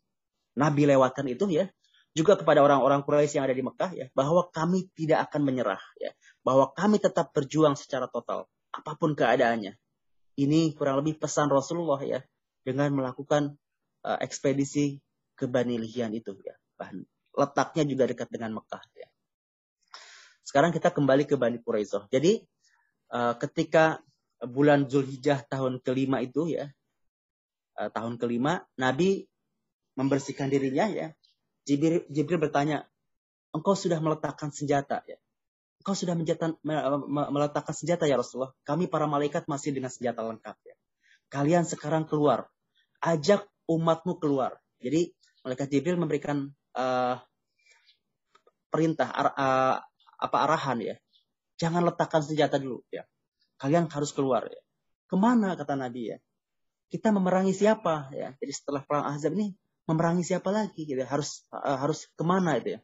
[0.57, 1.69] Nabi lewatkan itu ya
[2.13, 6.13] juga kepada orang-orang Quraisy yang ada di Mekah ya bahwa kami tidak akan menyerah ya.
[6.45, 9.77] Bahwa kami tetap berjuang secara total apa pun keadaannya.
[10.37, 12.21] Ini kurang lebih pesan Rasulullah ya
[12.65, 13.57] dengan melakukan
[14.05, 15.01] uh, ekspedisi
[15.37, 16.57] ke Bani Lihian itu ya.
[16.77, 19.09] Bahan letaknya juga dekat dengan Mekah ya.
[20.45, 22.45] Sekarang kita kembali ke Bani Quraisyah jadi
[23.13, 24.05] uh, ketika
[24.43, 26.69] bulan Zulhijjah tahun kelima itu ya
[27.81, 29.25] uh, tahun kelima Nabi
[29.97, 31.15] membersihkan dirinya ya
[31.63, 32.87] Jibril, Jibril bertanya,
[33.55, 35.19] engkau sudah meletakkan senjata ya?
[35.83, 36.55] Engkau sudah menjatan,
[37.11, 38.55] meletakkan senjata ya Rasulullah.
[38.63, 40.75] Kami para malaikat masih dengan senjata lengkap ya.
[41.27, 42.47] Kalian sekarang keluar.
[43.03, 44.55] Ajak umatmu keluar.
[44.79, 45.11] Jadi
[45.43, 47.19] malaikat Jibril memberikan uh,
[48.71, 49.77] perintah ar, uh,
[50.23, 50.97] apa arahan ya.
[51.59, 53.03] Jangan letakkan senjata dulu ya.
[53.59, 54.63] Kalian harus keluar ya.
[55.11, 56.19] Ke mana kata Nabi ya?
[56.91, 58.35] Kita memerangi siapa ya?
[58.39, 59.51] Jadi setelah perang Ahzab ini
[59.89, 62.81] memerangi siapa lagi gitu harus uh, harus ke mana itu ya.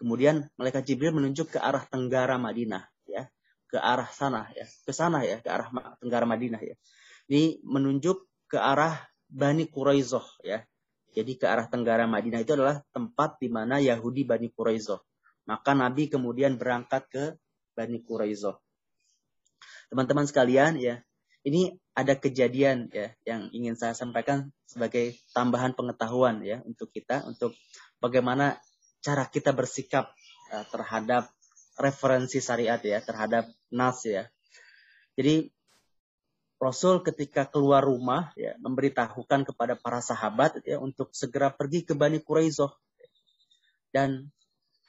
[0.00, 3.30] Kemudian malaikat Jibril menunjuk ke arah tenggara Madinah ya.
[3.70, 4.66] Ke arah sana ya.
[4.82, 5.70] Ke sana ya ke arah
[6.02, 6.74] tenggara Madinah ya.
[7.30, 8.98] Ini menunjuk ke arah
[9.30, 10.66] Bani Quraizoh ya.
[11.12, 14.98] Jadi ke arah tenggara Madinah itu adalah tempat di mana Yahudi Bani Quraizoh
[15.46, 17.24] maka Nabi kemudian berangkat ke
[17.74, 18.58] Bani Quraizoh
[19.90, 21.02] teman-teman sekalian ya
[21.42, 27.52] ini ada kejadian ya yang ingin saya sampaikan sebagai tambahan pengetahuan ya untuk kita untuk
[27.98, 28.56] bagaimana
[29.02, 30.14] cara kita bersikap
[30.54, 31.28] uh, terhadap
[31.76, 34.30] referensi syariat ya terhadap nas ya.
[35.18, 35.50] Jadi
[36.62, 42.22] Rasul ketika keluar rumah ya memberitahukan kepada para sahabat ya untuk segera pergi ke Bani
[42.22, 42.70] Quraizoh
[43.90, 44.30] dan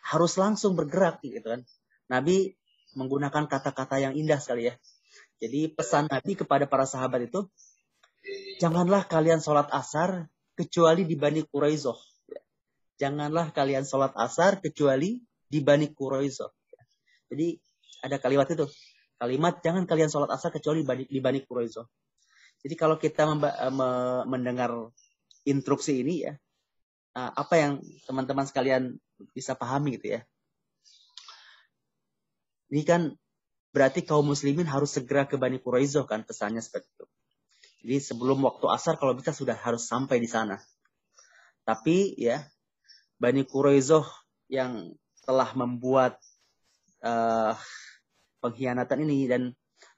[0.05, 1.65] harus langsung bergerak gitu kan.
[2.13, 2.53] Nabi
[2.93, 4.77] menggunakan kata-kata yang indah sekali ya.
[5.43, 7.43] Jadi pesan Nabi kepada para sahabat itu,
[8.63, 11.99] janganlah kalian sholat asar kecuali di Bani Quraizoh.
[12.95, 16.47] Janganlah kalian sholat asar kecuali di Bani Quraizoh.
[17.27, 17.59] Jadi
[18.07, 18.63] ada kalimat itu.
[19.19, 21.87] Kalimat jangan kalian sholat asar kecuali di Bani, Quraizoh.
[22.59, 23.51] Jadi kalau kita me,
[24.27, 24.71] mendengar
[25.43, 26.35] instruksi ini ya,
[27.15, 28.99] uh, apa yang teman-teman sekalian
[29.31, 30.21] bisa pahami gitu ya.
[32.71, 33.01] Ini kan
[33.73, 37.05] berarti kaum muslimin harus segera ke Bani Quraizoh kan pesannya seperti itu.
[37.83, 40.61] Jadi sebelum waktu asar kalau bisa sudah harus sampai di sana.
[41.65, 42.45] Tapi ya
[43.17, 44.05] Bani Quraizoh
[44.47, 44.93] yang
[45.25, 46.21] telah membuat
[47.01, 47.57] uh,
[48.39, 49.43] pengkhianatan ini dan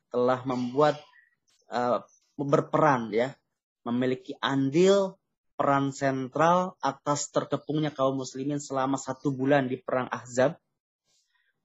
[0.09, 0.97] telah membuat
[1.69, 1.99] uh,
[2.39, 3.35] berperan ya
[3.85, 5.19] memiliki andil
[5.55, 10.59] peran sentral atas terkepungnya kaum muslimin selama satu bulan di perang Ahzab,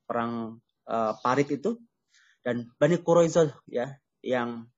[0.06, 1.74] perang uh, Parit itu,
[2.40, 4.68] dan Bani Quraizoh ya yang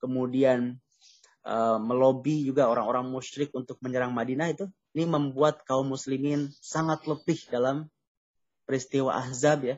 [0.00, 0.80] kemudian
[1.46, 7.38] uh, melobi juga orang-orang musyrik untuk menyerang Madinah itu, ini membuat kaum muslimin sangat lebih
[7.48, 7.88] dalam
[8.66, 9.76] peristiwa Ahzab ya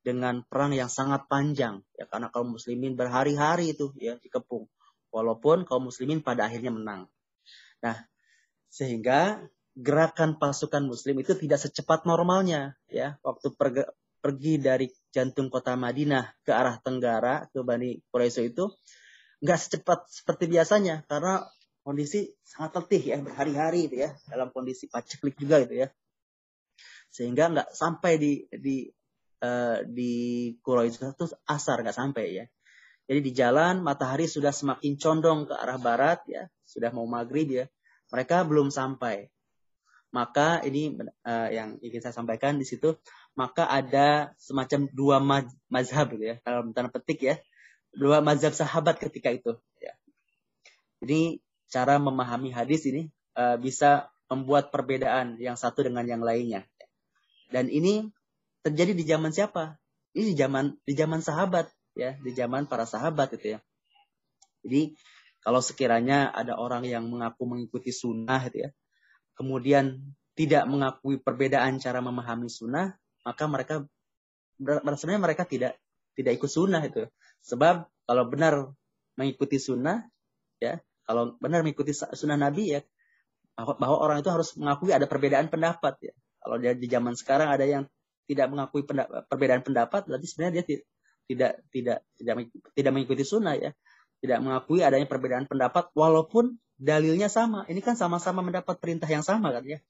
[0.00, 4.64] dengan perang yang sangat panjang ya karena kaum muslimin berhari-hari itu ya dikepung
[5.12, 7.04] walaupun kaum muslimin pada akhirnya menang.
[7.84, 8.00] Nah,
[8.72, 9.44] sehingga
[9.76, 13.54] gerakan pasukan muslim itu tidak secepat normalnya ya waktu
[14.20, 18.70] pergi dari jantung kota Madinah ke arah tenggara ke Bani Quraisy itu
[19.42, 21.44] nggak secepat seperti biasanya karena
[21.82, 25.88] kondisi sangat letih ya berhari-hari itu ya dalam kondisi paceklik juga itu ya
[27.10, 28.86] sehingga nggak sampai di di
[29.42, 30.12] uh, di
[30.62, 32.44] Quraisy itu asar nggak sampai ya
[33.10, 37.66] jadi di jalan matahari sudah semakin condong ke arah barat ya sudah mau maghrib ya
[38.10, 39.30] mereka belum sampai.
[40.10, 42.98] Maka ini uh, yang ingin saya sampaikan di situ,
[43.40, 45.16] maka ada semacam dua
[45.72, 47.40] mazhab gitu ya, dalam tanda petik ya,
[47.96, 49.56] dua mazhab sahabat ketika itu.
[49.80, 49.96] Ya.
[51.00, 51.40] Ini
[51.72, 53.08] cara memahami hadis ini
[53.40, 56.68] uh, bisa membuat perbedaan yang satu dengan yang lainnya.
[57.48, 58.12] Dan ini
[58.60, 59.80] terjadi di zaman siapa?
[60.12, 63.58] Ini di zaman di zaman sahabat ya, di zaman para sahabat itu ya.
[64.60, 64.92] Jadi
[65.40, 68.70] kalau sekiranya ada orang yang mengaku mengikuti sunnah gitu ya,
[69.32, 73.74] kemudian tidak mengakui perbedaan cara memahami sunnah, maka mereka
[74.96, 75.76] sebenarnya mereka tidak
[76.16, 77.08] tidak ikut sunnah itu.
[77.44, 78.72] Sebab kalau benar
[79.16, 80.04] mengikuti sunnah,
[80.60, 82.80] ya kalau benar mengikuti sunnah Nabi ya
[83.56, 86.14] bahwa orang itu harus mengakui ada perbedaan pendapat ya.
[86.40, 87.84] Kalau dia di zaman sekarang ada yang
[88.24, 90.86] tidak mengakui pendapat, perbedaan pendapat, berarti sebenarnya dia tidak
[91.28, 91.52] tidak
[92.16, 92.36] tidak
[92.72, 93.70] tidak mengikuti sunnah ya
[94.20, 97.64] tidak mengakui adanya perbedaan pendapat walaupun dalilnya sama.
[97.68, 99.80] Ini kan sama-sama mendapat perintah yang sama kan ya.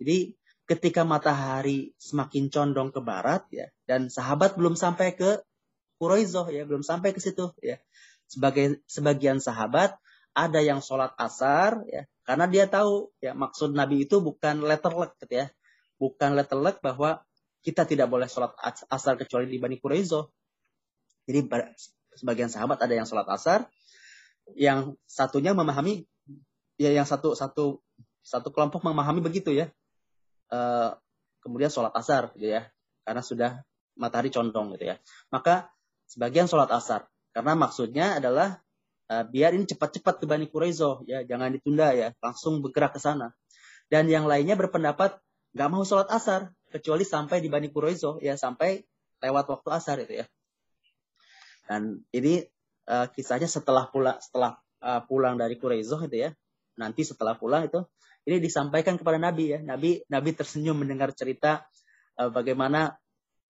[0.00, 0.32] Jadi
[0.68, 5.40] ketika matahari semakin condong ke barat ya dan sahabat belum sampai ke
[5.98, 7.80] Quraizoh ya, belum sampai ke situ ya.
[8.28, 9.96] Sebagai sebagian sahabat
[10.36, 15.42] ada yang sholat asar ya karena dia tahu ya maksud Nabi itu bukan letterlek gitu
[15.42, 15.46] ya.
[15.98, 17.24] Bukan letterlek bahwa
[17.64, 18.54] kita tidak boleh sholat
[18.92, 20.30] asar kecuali di Bani Quraizoh.
[21.26, 21.48] Jadi
[22.14, 23.66] sebagian sahabat ada yang sholat asar,
[24.54, 26.06] yang satunya memahami,
[26.80, 27.82] ya yang satu satu
[28.22, 29.68] satu kelompok memahami begitu ya.
[30.48, 30.96] Uh,
[31.44, 32.68] kemudian sholat asar gitu ya,
[33.04, 33.50] karena sudah
[34.00, 34.96] matahari condong gitu ya.
[35.28, 35.68] Maka
[36.08, 37.04] sebagian sholat asar,
[37.36, 38.64] karena maksudnya adalah
[39.12, 43.36] uh, biar ini cepat-cepat ke Bani Quraizoh ya, jangan ditunda ya, langsung bergerak ke sana.
[43.88, 45.20] Dan yang lainnya berpendapat
[45.52, 48.84] nggak mau sholat asar kecuali sampai di Bani Quraizoh ya, sampai
[49.20, 50.26] lewat waktu asar itu ya.
[51.68, 52.40] Dan ini
[52.88, 56.30] uh, kisahnya setelah pulang setelah uh, pulang dari Quraizoh itu ya.
[56.78, 57.82] Nanti setelah pulang itu
[58.24, 59.58] ini disampaikan kepada Nabi ya.
[59.60, 61.66] Nabi Nabi tersenyum mendengar cerita
[62.16, 62.94] uh, bagaimana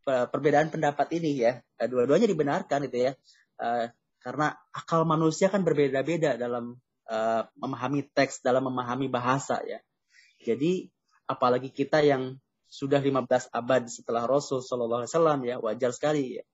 [0.09, 1.61] uh, perbedaan pendapat ini ya.
[1.77, 3.13] Uh, dua-duanya dibenarkan itu ya.
[3.61, 9.79] Uh, karena akal manusia kan berbeda-beda dalam uh, memahami teks, dalam memahami bahasa ya.
[10.43, 10.89] Jadi
[11.29, 12.39] apalagi kita yang
[12.69, 16.45] sudah 15 abad setelah Rasul Shallallahu Alaihi Wasallam ya wajar sekali ya.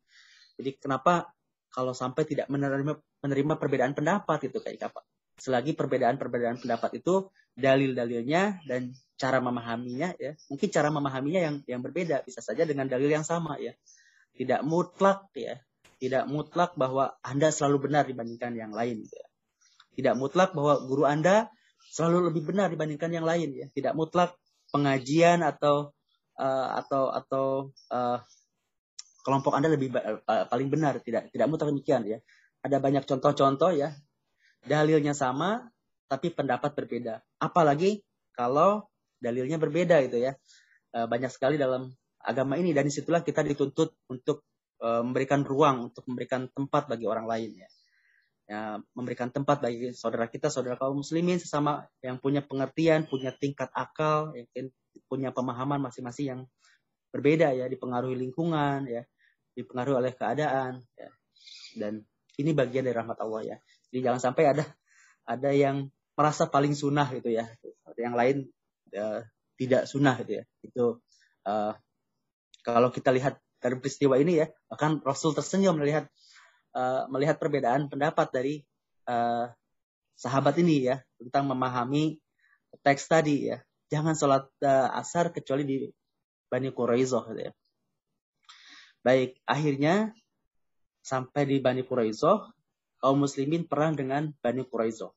[0.55, 1.35] Jadi kenapa
[1.75, 2.95] kalau sampai tidak menerima
[3.27, 5.03] menerima perbedaan pendapat itu kayak apa.
[5.35, 12.27] Selagi perbedaan-perbedaan pendapat itu dalil-dalilnya dan cara memahaminya ya, mungkin cara memahaminya yang yang berbeda
[12.27, 13.75] bisa saja dengan dalil yang sama ya.
[14.35, 15.63] Tidak mutlak ya,
[16.03, 19.27] tidak mutlak bahwa Anda selalu benar dibandingkan yang lain ya.
[19.95, 21.47] Tidak mutlak bahwa guru Anda
[21.95, 23.67] selalu lebih benar dibandingkan yang lain ya.
[23.71, 24.35] Tidak mutlak
[24.75, 25.95] pengajian atau
[26.35, 27.47] uh, atau atau
[27.95, 28.19] uh,
[29.23, 32.19] kelompok Anda lebih uh, paling benar, tidak tidak mutlak demikian ya.
[32.67, 33.95] Ada banyak contoh-contoh ya.
[34.65, 35.61] Dalilnya sama
[36.09, 37.21] tapi pendapat berbeda.
[37.41, 38.01] Apalagi
[38.33, 38.89] kalau
[39.21, 40.33] dalilnya berbeda itu ya.
[40.95, 41.91] Uh, banyak sekali dalam
[42.23, 44.47] agama ini dan di situlah kita dituntut untuk
[44.79, 47.69] uh, memberikan ruang untuk memberikan tempat bagi orang lain ya.
[48.47, 48.61] ya
[48.95, 54.31] memberikan tempat bagi saudara kita, saudara kaum muslimin sesama yang punya pengertian, punya tingkat akal,
[54.37, 54.71] yang
[55.11, 56.41] punya pemahaman masing-masing yang
[57.11, 59.03] berbeda ya, dipengaruhi lingkungan ya,
[59.57, 61.11] dipengaruhi oleh keadaan ya.
[61.75, 62.05] dan
[62.39, 63.57] ini bagian dari rahmat Allah ya
[63.95, 64.67] jadi jangan sampai ada
[65.23, 65.87] ada yang
[66.19, 67.47] merasa paling sunnah gitu ya.
[67.95, 68.37] Yang lain
[68.99, 69.23] uh,
[69.55, 70.45] tidak sunnah gitu ya.
[70.67, 70.85] Itu
[71.47, 71.79] uh,
[72.67, 76.11] kalau kita lihat dari peristiwa ini ya, bahkan Rasul tersenyum melihat
[76.75, 78.55] uh, melihat perbedaan pendapat dari
[79.07, 79.47] uh,
[80.19, 82.19] sahabat ini ya tentang memahami
[82.83, 83.63] teks tadi ya.
[83.95, 85.87] Jangan sholat uh, asar kecuali di
[86.51, 87.53] Bani Quraizoh gitu ya.
[89.07, 90.11] Baik, akhirnya
[91.05, 92.54] sampai di Bani Quraizoh,
[93.05, 95.13] kaum muslimin perang dengan Bani Quraizoh.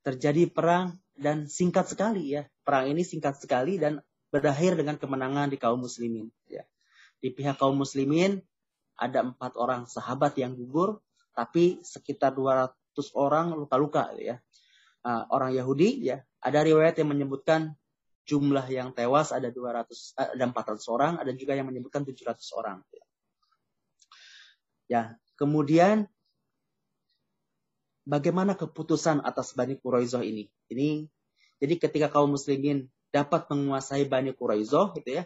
[0.00, 2.48] Terjadi perang dan singkat sekali ya.
[2.64, 4.00] Perang ini singkat sekali dan
[4.32, 6.32] berakhir dengan kemenangan di kaum muslimin.
[6.48, 6.64] Ya.
[7.20, 8.40] Di pihak kaum muslimin
[8.96, 11.04] ada empat orang sahabat yang gugur,
[11.36, 12.72] tapi sekitar 200
[13.12, 14.40] orang luka-luka ya.
[15.04, 16.24] Uh, orang Yahudi ya.
[16.40, 17.76] Ada riwayat yang menyebutkan
[18.24, 19.84] jumlah yang tewas ada 200
[20.16, 22.80] eh, ada 400 orang, ada juga yang menyebutkan 700 orang.
[22.88, 23.04] Ya.
[24.86, 25.02] Ya,
[25.36, 26.08] kemudian
[28.06, 30.46] bagaimana keputusan atas Bani Quraizoh ini?
[30.70, 31.04] Ini
[31.58, 35.24] jadi ketika kaum muslimin dapat menguasai Bani Quraizoh gitu ya.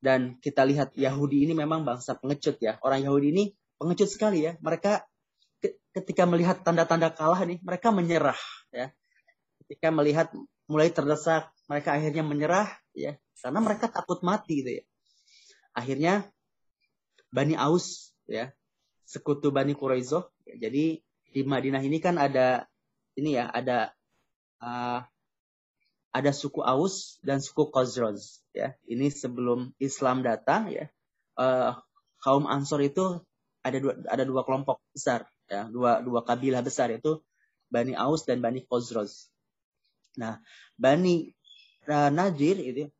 [0.00, 2.80] Dan kita lihat Yahudi ini memang bangsa pengecut ya.
[2.80, 3.44] Orang Yahudi ini
[3.76, 4.56] pengecut sekali ya.
[4.60, 5.04] Mereka
[5.92, 8.38] ketika melihat tanda-tanda kalah nih, mereka menyerah
[8.72, 8.92] ya.
[9.64, 10.32] Ketika melihat
[10.64, 13.16] mulai terdesak, mereka akhirnya menyerah ya.
[13.40, 14.84] Karena mereka takut mati gitu ya.
[15.76, 16.28] Akhirnya
[17.28, 18.50] Bani Aus ya
[19.04, 20.32] sekutu Bani Quraizoh.
[20.48, 22.66] Jadi di Madinah ini kan ada
[23.14, 23.94] ini ya ada
[24.62, 25.00] uh,
[26.10, 28.18] ada suku Aus dan suku Khazraj
[28.50, 28.74] ya.
[28.86, 30.90] Ini sebelum Islam datang ya.
[31.38, 31.78] Uh,
[32.20, 33.22] kaum Ansor itu
[33.62, 37.22] ada dua ada dua kelompok besar ya, dua dua kabilah besar yaitu
[37.70, 39.30] Bani Aus dan Bani Khazraj.
[40.18, 40.42] Nah,
[40.74, 41.30] Bani
[41.86, 42.90] uh, Nadir itu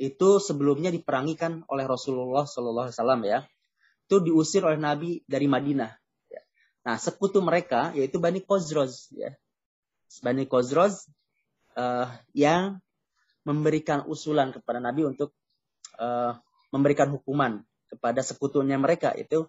[0.00, 3.38] itu sebelumnya diperangikan oleh Rasulullah Shallallahu Alaihi Wasallam ya
[4.10, 5.94] itu diusir oleh Nabi dari Madinah.
[6.80, 9.12] Nah, sekutu mereka yaitu Bani Kozroz.
[9.12, 9.36] Ya.
[10.24, 11.06] Bani Kozroz
[11.76, 12.80] uh, yang
[13.44, 15.36] memberikan usulan kepada Nabi untuk
[16.00, 16.36] uh,
[16.72, 19.44] memberikan hukuman kepada sekutunya mereka itu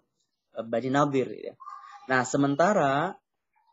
[0.56, 1.28] uh, Bani Nadir.
[1.32, 1.54] Ya.
[2.10, 3.16] Nah, sementara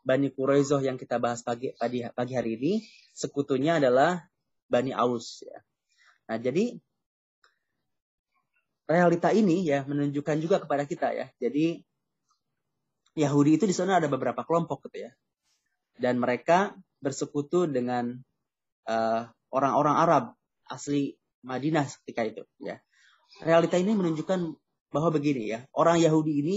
[0.00, 2.72] Bani Quraizoh yang kita bahas pagi, pagi, pagi hari ini
[3.12, 4.24] sekutunya adalah
[4.72, 5.44] Bani Aus.
[5.44, 5.60] Ya.
[6.32, 6.80] Nah, jadi
[8.90, 11.26] realita ini ya menunjukkan juga kepada kita ya.
[11.38, 11.84] Jadi
[13.18, 15.12] Yahudi itu di sana ada beberapa kelompok gitu ya.
[15.98, 18.14] Dan mereka bersekutu dengan
[18.86, 20.24] eh, orang-orang Arab
[20.70, 22.78] asli Madinah ketika itu ya.
[23.42, 24.40] Realita ini menunjukkan
[24.90, 26.56] bahwa begini ya, orang Yahudi ini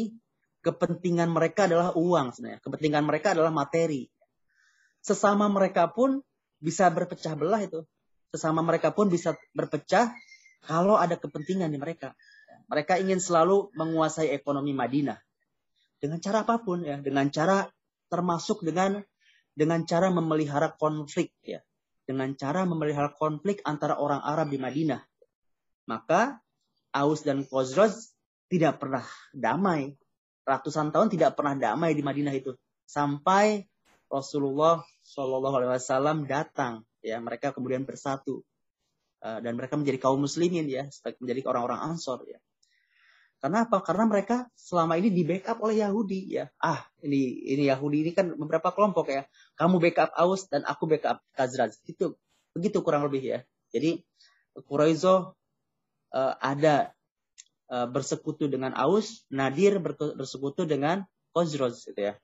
[0.65, 2.59] kepentingan mereka adalah uang sebenarnya.
[2.61, 4.09] Kepentingan mereka adalah materi.
[5.03, 6.23] Sesama mereka pun
[6.57, 7.85] bisa berpecah belah itu.
[8.33, 10.15] Sesama mereka pun bisa berpecah
[10.65, 12.17] kalau ada kepentingan di mereka.
[12.71, 15.19] Mereka ingin selalu menguasai ekonomi Madinah
[16.03, 17.63] dengan cara apa pun ya, dengan cara
[18.11, 18.99] termasuk dengan
[19.55, 21.63] dengan cara memelihara konflik ya,
[22.03, 24.99] dengan cara memelihara konflik antara orang Arab di Madinah.
[25.87, 26.43] Maka
[26.91, 28.11] Aus dan Khosroz
[28.51, 29.95] tidak pernah damai.
[30.43, 32.51] Ratusan tahun tidak pernah damai di Madinah itu
[32.83, 33.63] sampai
[34.11, 38.43] Rasulullah Shallallahu Alaihi Wasallam datang ya mereka kemudian bersatu
[39.23, 40.83] Eh, dan mereka menjadi kaum muslimin ya,
[41.23, 42.43] menjadi orang-orang Ansor ya.
[43.43, 43.83] Karena apa?
[43.83, 46.47] Karena mereka selama ini di backup oleh Yahudi ya.
[46.63, 49.27] Ah, ini ini Yahudi ini kan beberapa kelompok ya.
[49.59, 51.75] Kamu backup Aus dan aku backup Khazraj.
[51.83, 52.15] Itu
[52.55, 53.39] begitu kurang lebih ya.
[53.75, 53.99] Jadi
[54.63, 55.35] Quraizo
[56.15, 56.95] uh, ada
[57.67, 59.83] uh, bersekutu dengan Aus, Nadir
[60.15, 61.03] bersekutu dengan
[61.35, 62.15] Khazraj gitu ya.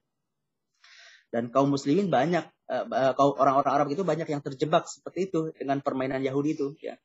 [1.36, 5.82] Dan kaum muslimin banyak Eh, eh, orang-orang Arab itu banyak yang terjebak seperti itu dengan
[5.82, 7.02] permainan Yahudi itu ya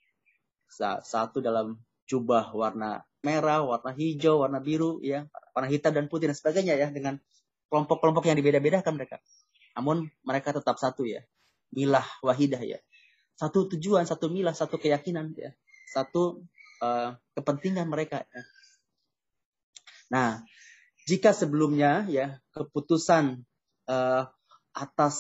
[1.01, 5.25] satu dalam jubah warna merah, warna hijau, warna biru, ya,
[5.57, 7.17] warna hitam dan putih dan sebagainya ya dengan
[7.73, 9.19] kelompok-kelompok yang dibeda-bedakan mereka.
[9.75, 11.25] Namun mereka tetap satu ya,
[11.73, 12.79] milah wahidah ya,
[13.35, 15.57] satu tujuan, satu milah, satu keyakinan ya,
[15.91, 16.45] satu
[16.85, 18.23] uh, kepentingan mereka.
[18.29, 18.43] Ya.
[20.13, 20.29] Nah,
[21.09, 23.43] jika sebelumnya ya keputusan
[23.89, 24.23] uh,
[24.75, 25.17] atas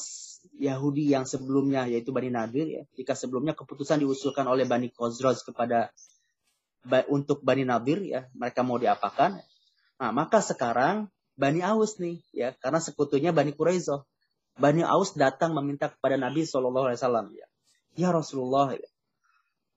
[0.59, 2.83] Yahudi yang sebelumnya yaitu Bani Nadir ya.
[2.99, 5.95] Jika sebelumnya keputusan diusulkan oleh Bani Khosroz kepada
[7.09, 9.41] untuk Bani Nadir ya, mereka mau diapakan?
[10.01, 14.05] Nah, maka sekarang Bani Aus nih ya, karena sekutunya Bani Quraizoh.
[14.55, 17.47] Bani Aus datang meminta kepada Nabi Shallallahu alaihi wasallam ya.
[17.95, 18.91] Ya Rasulullah, ya,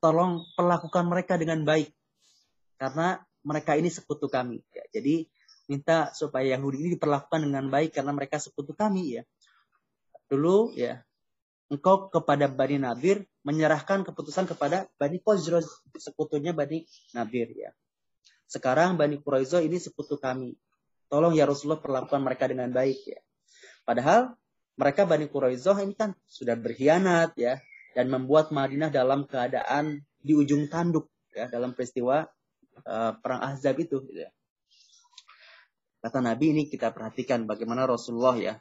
[0.03, 1.89] tolong perlakukan mereka dengan baik.
[2.77, 4.61] Karena mereka ini sekutu kami.
[4.69, 4.85] Ya.
[4.93, 5.25] Jadi
[5.67, 9.23] minta supaya Yahudi ini diperlakukan dengan baik karena mereka sekutu kami ya
[10.31, 11.03] dulu ya
[11.68, 15.63] engkau kepada Bani Nadir menyerahkan keputusan kepada Bani Qazraj
[15.99, 17.72] sekutunya Bani Nadir ya.
[18.47, 20.55] Sekarang Bani Quraizo ini sekutu kami.
[21.07, 23.20] Tolong ya Rasulullah perlakukan mereka dengan baik ya.
[23.84, 24.36] Padahal
[24.80, 27.59] mereka Bani Quraizoh ini kan sudah berkhianat ya
[27.95, 32.28] dan membuat Madinah dalam keadaan di ujung tanduk ya dalam peristiwa
[32.84, 34.32] uh, perang Ahzab itu gitu ya.
[35.97, 38.55] Kata Nabi ini kita perhatikan bagaimana Rasulullah ya.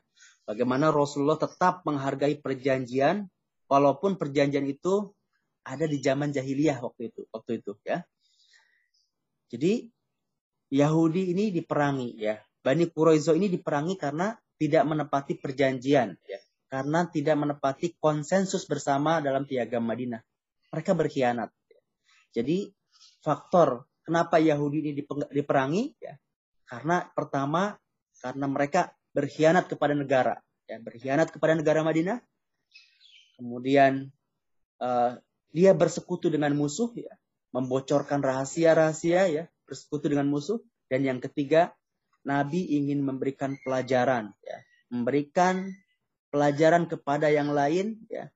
[0.46, 3.26] Bagaimana Rasulullah tetap menghargai perjanjian
[3.66, 5.10] walaupun perjanjian itu
[5.66, 8.06] ada di zaman jahiliyah waktu itu, waktu itu ya.
[9.50, 9.90] Jadi
[10.70, 12.38] Yahudi ini diperangi ya.
[12.62, 16.38] Bani Quraizo ini diperangi karena tidak menepati perjanjian ya.
[16.66, 20.18] Karena tidak menepati konsensus bersama dalam piagam Madinah.
[20.70, 21.50] Mereka berkhianat.
[21.70, 21.80] Ya.
[22.42, 22.70] Jadi
[23.22, 24.92] faktor kenapa Yahudi ini
[25.30, 26.14] diperangi ya.
[26.66, 27.74] Karena pertama
[28.18, 30.36] karena mereka berkhianat kepada negara.
[30.68, 32.20] Ya, berkhianat kepada negara Madinah.
[33.40, 34.12] Kemudian
[34.84, 35.16] uh,
[35.56, 37.16] dia bersekutu dengan musuh ya,
[37.56, 40.60] membocorkan rahasia-rahasia ya, bersekutu dengan musuh.
[40.92, 41.72] Dan yang ketiga,
[42.28, 44.58] Nabi ingin memberikan pelajaran, ya,
[44.92, 45.72] memberikan
[46.28, 48.28] pelajaran kepada yang lain, ya,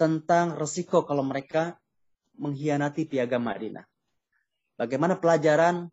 [0.00, 1.76] tentang resiko kalau mereka
[2.40, 3.84] mengkhianati piagam Madinah.
[4.80, 5.92] Bagaimana pelajaran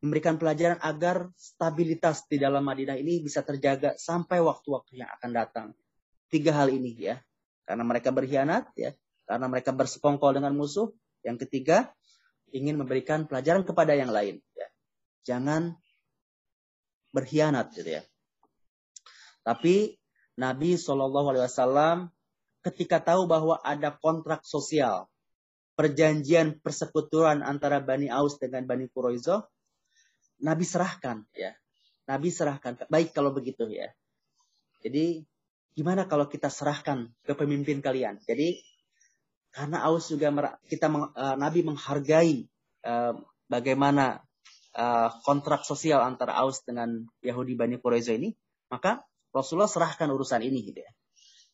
[0.00, 5.66] memberikan pelajaran agar stabilitas di dalam Madinah ini bisa terjaga sampai waktu-waktu yang akan datang.
[6.32, 7.20] Tiga hal ini ya.
[7.68, 8.96] Karena mereka berkhianat ya,
[9.28, 10.90] karena mereka bersekongkol dengan musuh.
[11.20, 11.92] Yang ketiga,
[12.50, 14.40] ingin memberikan pelajaran kepada yang lain.
[14.56, 14.68] Ya.
[15.36, 15.76] Jangan
[17.12, 18.02] berkhianat gitu ya.
[19.44, 20.00] Tapi
[20.40, 21.96] Nabi Shallallahu Alaihi Wasallam
[22.64, 25.08] ketika tahu bahwa ada kontrak sosial,
[25.76, 29.48] perjanjian persekutuan antara Bani Aus dengan Bani Quraizo,
[30.40, 31.52] Nabi serahkan ya.
[32.10, 32.90] Nabi serahkan.
[32.90, 33.92] Baik kalau begitu ya.
[34.82, 35.22] Jadi
[35.76, 38.18] gimana kalau kita serahkan ke pemimpin kalian?
[38.24, 38.58] Jadi
[39.50, 40.30] karena Aus juga
[40.66, 42.46] kita uh, Nabi menghargai
[42.86, 43.14] uh,
[43.50, 44.22] bagaimana
[44.74, 48.34] uh, kontrak sosial antara Aus dengan Yahudi Bani Quraiza ini,
[48.70, 50.90] maka Rasulullah serahkan urusan ini gitu ya.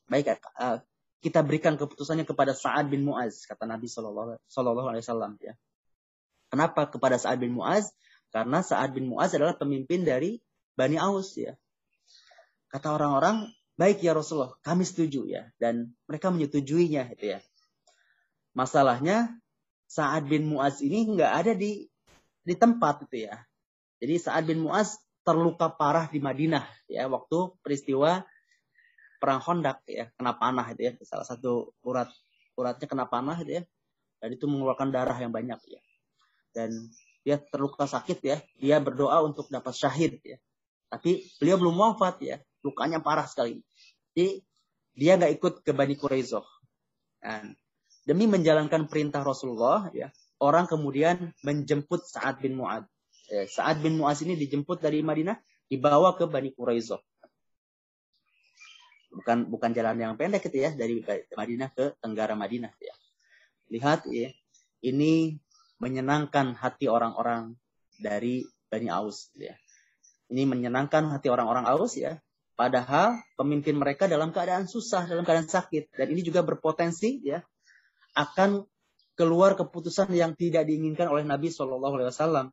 [0.06, 0.80] Baik uh,
[1.24, 5.56] kita berikan keputusannya kepada Sa'ad bin Muaz kata Nabi Shallallahu Alaihi Wasallam ya.
[6.52, 7.90] Kenapa kepada Sa'ad bin Muaz?
[8.36, 10.36] Karena Sa'ad bin Muaz adalah pemimpin dari
[10.76, 11.56] Bani Aus ya.
[12.68, 13.48] Kata orang-orang,
[13.80, 15.48] baik ya Rasulullah, kami setuju ya.
[15.56, 17.40] Dan mereka menyetujuinya gitu ya.
[18.52, 19.40] Masalahnya
[19.88, 21.88] Sa'ad bin Mu'az ini nggak ada di
[22.44, 23.40] di tempat itu ya.
[24.04, 28.20] Jadi Sa'ad bin Mu'az terluka parah di Madinah ya waktu peristiwa
[29.16, 32.06] perang Hondak ya kena panah itu ya salah satu urat
[32.54, 33.62] uratnya kena panah itu ya
[34.22, 35.82] dan itu mengeluarkan darah yang banyak ya
[36.54, 36.70] dan
[37.26, 40.38] dia terluka sakit ya dia berdoa untuk dapat syahid ya.
[40.86, 43.58] Tapi beliau belum wafat ya lukanya parah sekali.
[44.14, 44.46] Jadi
[44.94, 46.46] dia nggak ikut ke Bani Quraizoh
[47.18, 47.58] dan
[48.06, 52.86] demi menjalankan perintah Rasulullah ya orang kemudian menjemput Sa'ad bin Mu'ad.
[53.26, 55.34] Ya, Sa'ad bin Mu'ad ini dijemput dari Madinah
[55.66, 57.02] dibawa ke Bani Quraizoh
[59.16, 61.00] bukan bukan jalan yang pendek itu ya dari
[61.32, 62.94] Madinah ke Tenggara Madinah ya.
[63.72, 64.30] Lihat ya
[64.84, 65.40] ini
[65.82, 67.54] menyenangkan hati orang-orang
[68.00, 69.54] dari Bani Aus ya
[70.32, 72.18] ini menyenangkan hati orang-orang Aus ya
[72.56, 77.44] padahal pemimpin mereka dalam keadaan susah dalam keadaan sakit dan ini juga berpotensi ya
[78.16, 78.64] akan
[79.16, 82.46] keluar keputusan yang tidak diinginkan oleh Nabi Shallallahu Alaihi Wasallam.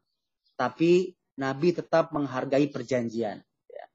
[0.55, 3.43] Tapi Nabi tetap menghargai perjanjian.
[3.67, 3.85] Ya.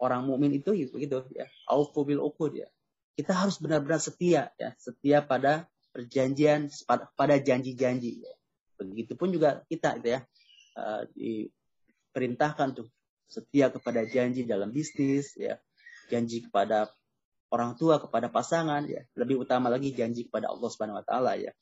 [0.00, 1.46] Orang mukmin itu begitu ya.
[1.68, 2.68] Aufu bil uqud ya.
[3.12, 8.24] Kita harus benar-benar setia ya, setia pada perjanjian, pada janji-janji.
[8.24, 8.34] Ya.
[8.86, 10.20] Begitupun juga kita gitu ya.
[10.72, 12.88] Uh, diperintahkan tuh
[13.28, 15.60] setia kepada janji dalam bisnis ya,
[16.08, 16.88] janji kepada
[17.52, 19.04] orang tua kepada pasangan ya.
[19.14, 21.52] Lebih utama lagi janji kepada Allah Subhanahu wa taala ya.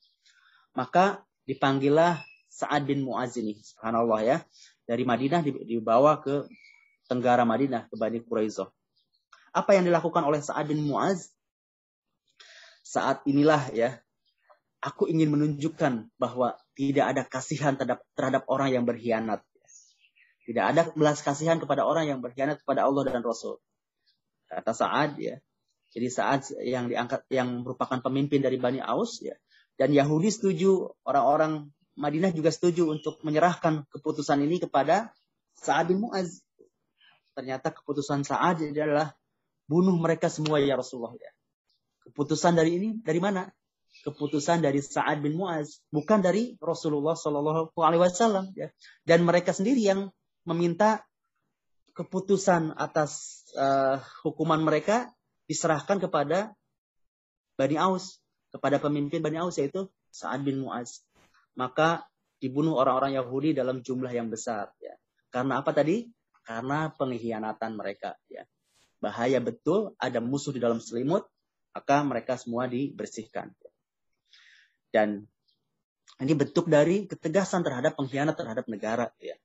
[0.74, 4.36] Maka dipanggillah Sa'ad bin Mu'az ini subhanallah ya.
[4.86, 6.46] Dari Madinah dibawa ke
[7.06, 8.70] Tenggara Madinah ke Bani Quraizoh
[9.50, 11.30] apa yang dilakukan oleh Sa'ad bin Mu'az?
[12.86, 13.98] Saat inilah ya
[14.80, 19.44] aku ingin menunjukkan bahwa tidak ada kasihan terhadap, terhadap orang yang berkhianat
[20.48, 23.60] tidak ada belas kasihan kepada orang yang berkhianat kepada Allah dan Rasul
[24.50, 25.38] kata Sa'ad ya
[25.94, 29.36] jadi saat yang diangkat yang merupakan pemimpin dari Bani Aus ya
[29.80, 35.08] dan Yahudi setuju, orang-orang Madinah juga setuju untuk menyerahkan keputusan ini kepada
[35.56, 36.44] Sa'ad bin Mu'az.
[37.32, 39.16] Ternyata keputusan Sa'ad adalah
[39.64, 41.32] bunuh mereka semua ya Rasulullah ya.
[42.04, 43.48] Keputusan dari ini dari mana?
[44.00, 48.72] Keputusan dari Sa'ad bin Mu'az, bukan dari Rasulullah Shallallahu alaihi wasallam ya.
[49.04, 50.08] Dan mereka sendiri yang
[50.48, 51.04] meminta
[51.92, 55.12] keputusan atas uh, hukuman mereka
[55.44, 56.56] diserahkan kepada
[57.60, 61.04] Bani Aus, kepada pemimpin Bani Aus yaitu Sa'ad bin Mu'az.
[61.58, 62.08] Maka
[62.40, 64.96] dibunuh orang-orang Yahudi dalam jumlah yang besar ya.
[65.28, 66.08] Karena apa tadi?
[66.40, 68.48] Karena pengkhianatan mereka ya.
[69.00, 71.24] bahaya betul, ada musuh di dalam selimut,
[71.72, 73.52] maka mereka semua dibersihkan.
[74.90, 75.24] Dan
[76.20, 79.08] ini bentuk dari ketegasan terhadap pengkhianat terhadap negara.
[79.22, 79.38] Ya.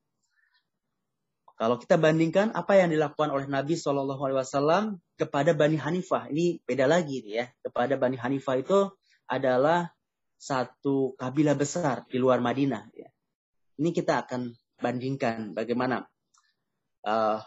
[1.56, 4.84] Kalau kita bandingkan apa yang dilakukan oleh Nabi Shallallahu Alaihi Wasallam
[5.16, 7.48] kepada Bani Hanifah, ini beda lagi ya.
[7.64, 8.92] Kepada Bani Hanifah itu
[9.32, 9.88] adalah
[10.36, 12.92] satu kabilah besar di luar Madinah.
[12.92, 13.08] Ya.
[13.80, 14.52] Ini kita akan
[14.84, 16.04] bandingkan bagaimana
[17.08, 17.40] uh,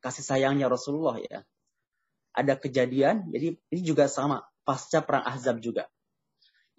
[0.00, 1.44] kasih sayangnya Rasulullah ya.
[2.32, 5.90] Ada kejadian, jadi ini juga sama pasca perang Ahzab juga.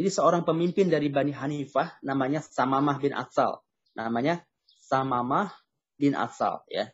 [0.02, 3.62] Jadi seorang pemimpin dari Bani Hanifah namanya Samamah bin Asal.
[3.94, 4.42] Namanya
[4.82, 5.54] Samamah
[5.94, 6.90] bin Asal ya.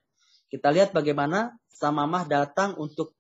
[0.52, 3.16] Kita lihat bagaimana Samamah datang untuk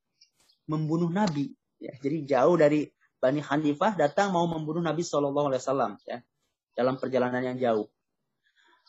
[0.67, 1.55] membunuh Nabi.
[1.79, 2.91] Ya, jadi jauh dari
[3.23, 6.19] Bani Hanifah datang mau membunuh Nabi Shallallahu Alaihi Wasallam ya
[6.75, 7.87] dalam perjalanan yang jauh.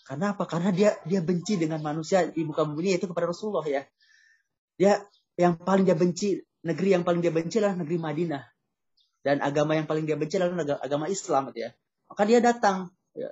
[0.03, 0.51] Karena apa?
[0.51, 3.87] Karena dia dia benci dengan manusia di muka bumi itu kepada Rasulullah ya.
[4.75, 4.99] Dia
[5.39, 8.43] yang paling dia benci negeri yang paling dia benci adalah negeri Madinah
[9.27, 11.75] dan agama yang paling dia benci adalah agama Islam ya.
[12.09, 13.31] Maka dia datang ya,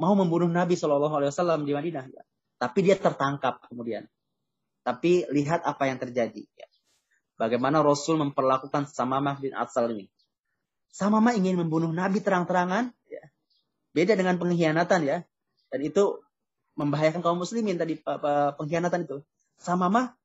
[0.00, 2.04] mau membunuh Nabi Shallallahu Alaihi Wasallam di Madinah.
[2.08, 2.22] Ya.
[2.56, 4.08] Tapi dia tertangkap kemudian.
[4.80, 6.44] Tapi lihat apa yang terjadi.
[6.56, 6.68] Ya.
[7.36, 10.08] Bagaimana Rasul memperlakukan Samamah bin Atsal ini.
[10.90, 12.92] Samamah ingin membunuh Nabi terang-terangan.
[13.12, 13.24] Ya.
[13.92, 15.18] Beda dengan pengkhianatan ya.
[15.68, 16.24] Dan itu
[16.80, 18.00] membahayakan kaum muslimin tadi
[18.56, 19.20] pengkhianatan itu.
[19.60, 20.16] Samamah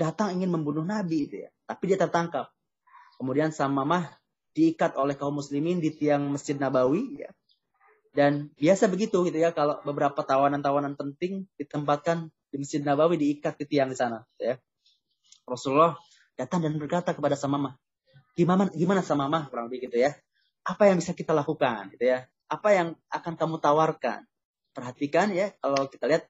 [0.00, 1.52] datang ingin membunuh Nabi itu ya.
[1.68, 2.48] Tapi dia tertangkap.
[3.20, 4.16] Kemudian Samamah
[4.56, 7.30] diikat oleh kaum muslimin di tiang Masjid Nabawi ya.
[8.16, 13.68] Dan biasa begitu gitu ya kalau beberapa tawanan-tawanan penting ditempatkan di Masjid Nabawi diikat di
[13.68, 14.56] tiang di sana ya.
[15.44, 15.94] Rasulullah
[16.34, 17.76] datang dan berkata kepada Samamah,
[18.34, 20.16] "Gimana gimana Samamah?" kurang lebih gitu ya.
[20.64, 22.26] Apa yang bisa kita lakukan gitu ya?
[22.50, 24.26] Apa yang akan kamu tawarkan?
[24.72, 26.24] Perhatikan ya kalau kita lihat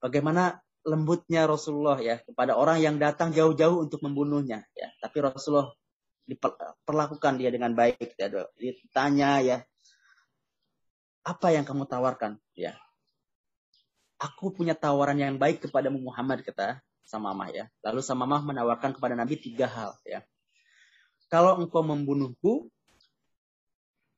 [0.00, 4.88] bagaimana lembutnya Rasulullah ya kepada orang yang datang jauh-jauh untuk membunuhnya ya.
[5.02, 5.68] Tapi Rasulullah
[6.28, 8.28] diperlakukan dia dengan baik ya
[8.60, 9.58] ditanya ya.
[11.24, 12.36] Apa yang kamu tawarkan?
[12.52, 12.76] Ya.
[14.20, 17.64] Aku punya tawaran yang baik kepada Muhammad kata sama Mah ya.
[17.80, 20.20] Lalu sama Mah menawarkan kepada Nabi tiga hal ya.
[21.32, 22.68] Kalau engkau membunuhku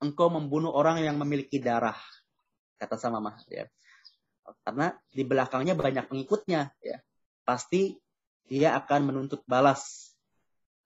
[0.01, 1.99] engkau membunuh orang yang memiliki darah
[2.79, 3.71] kata sama Mah ya.
[4.67, 6.99] Karena di belakangnya banyak pengikutnya ya.
[7.47, 7.95] Pasti
[8.51, 10.11] dia akan menuntut balas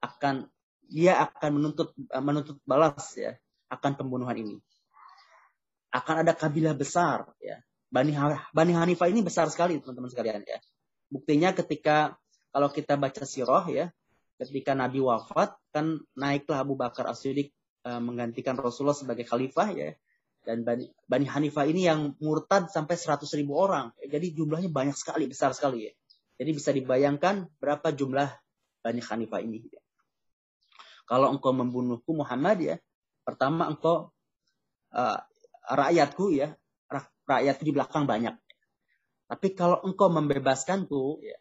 [0.05, 0.53] akan
[0.89, 3.35] dia akan menuntut eh, menuntut balas ya
[3.70, 4.57] akan pembunuhan ini.
[5.95, 7.62] Akan ada kabilah besar ya.
[7.91, 8.11] Bani
[8.51, 10.59] Bani Hanifah ini besar sekali teman-teman sekalian ya.
[11.07, 12.18] Buktinya ketika
[12.51, 13.87] kalau kita baca sirah ya,
[14.39, 17.55] ketika Nabi wafat kan naiklah Abu Bakar As-Siddiq
[17.87, 19.95] uh, menggantikan Rasulullah sebagai khalifah ya.
[20.45, 23.95] Dan Bani, Bani Hanifah ini yang murtad sampai 100 ribu orang.
[23.97, 25.93] Jadi jumlahnya banyak sekali, besar sekali ya.
[26.37, 28.28] Jadi bisa dibayangkan berapa jumlah
[28.85, 29.64] Bani Hanifah ini.
[29.70, 29.84] Ya.
[31.05, 32.77] Kalau engkau membunuhku Muhammad ya,
[33.25, 34.13] pertama engkau
[34.93, 35.19] uh,
[35.69, 36.57] rakyatku ya,
[37.29, 38.37] rakyatku di belakang banyak.
[39.25, 41.37] Tapi kalau engkau membebaskanku, ya,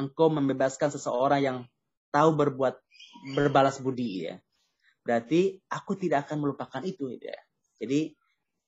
[0.00, 1.58] engkau membebaskan seseorang yang
[2.12, 2.80] tahu berbuat
[3.36, 4.40] berbalas budi ya.
[5.02, 7.36] Berarti aku tidak akan melupakan itu ya.
[7.80, 8.14] Jadi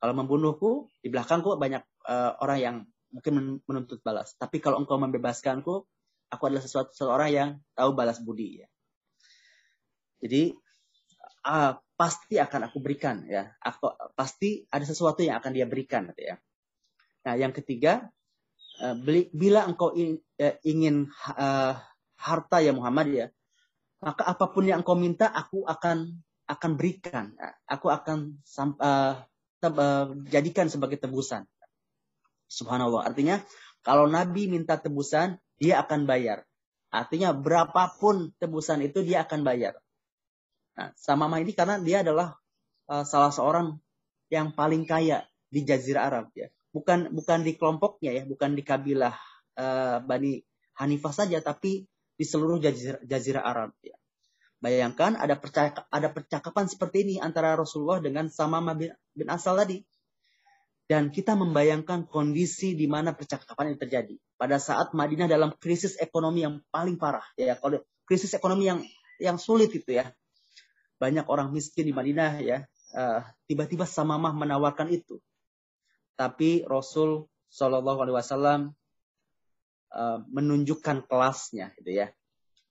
[0.01, 2.77] kalau membunuhku di belakangku banyak uh, orang yang
[3.15, 4.35] mungkin menuntut balas.
[4.35, 5.87] Tapi kalau engkau membebaskanku,
[6.29, 7.49] aku adalah sesuatu seorang yang
[7.79, 8.69] tahu balas budi ya.
[10.23, 10.55] Jadi
[11.47, 13.55] uh, pasti akan aku berikan ya.
[13.63, 16.37] Aku pasti ada sesuatu yang akan dia berikan gitu ya.
[17.25, 18.11] Nah, yang ketiga,
[18.83, 18.97] uh,
[19.33, 21.75] bila engkau uh, ingin uh,
[22.19, 23.27] harta ya Muhammad ya,
[24.05, 27.33] maka apa pun yang engkau minta aku akan akan berikan.
[27.65, 28.37] Aku akan
[28.81, 29.15] uh,
[30.29, 31.49] jadikan sebagai tebusan.
[32.53, 33.09] Subhanallah.
[33.09, 33.41] Artinya
[33.81, 36.45] kalau Nabi minta tebusan, dia akan bayar.
[36.93, 39.81] Artinya berapapun tebusan itu dia akan bayar.
[40.75, 42.35] Nah, Samamah ini karena dia adalah
[42.91, 43.79] uh, salah seorang
[44.31, 46.51] yang paling kaya di Jazirah Arab ya.
[46.75, 49.15] Bukan bukan di kelompoknya ya, bukan di kabilah
[49.55, 50.43] uh, Bani
[50.75, 51.87] Hanifah saja tapi
[52.19, 53.95] di seluruh Jazirah, Jazirah Arab ya.
[54.59, 59.79] Bayangkan ada percak ada percakapan seperti ini antara Rasulullah dengan Samamah bin, bin Asal tadi.
[60.85, 64.15] Dan kita membayangkan kondisi di mana percakapan ini terjadi.
[64.37, 67.25] Pada saat Madinah dalam krisis ekonomi yang paling parah.
[67.41, 68.85] ya Kalau krisis ekonomi yang
[69.17, 70.13] yang sulit itu ya
[70.99, 72.59] banyak orang miskin di Madinah ya.
[72.95, 75.19] Uh, tiba-tiba Samamah menawarkan itu.
[76.15, 78.61] Tapi Rasul Shallallahu Alaihi Wasallam
[79.95, 82.11] uh, menunjukkan kelasnya gitu ya.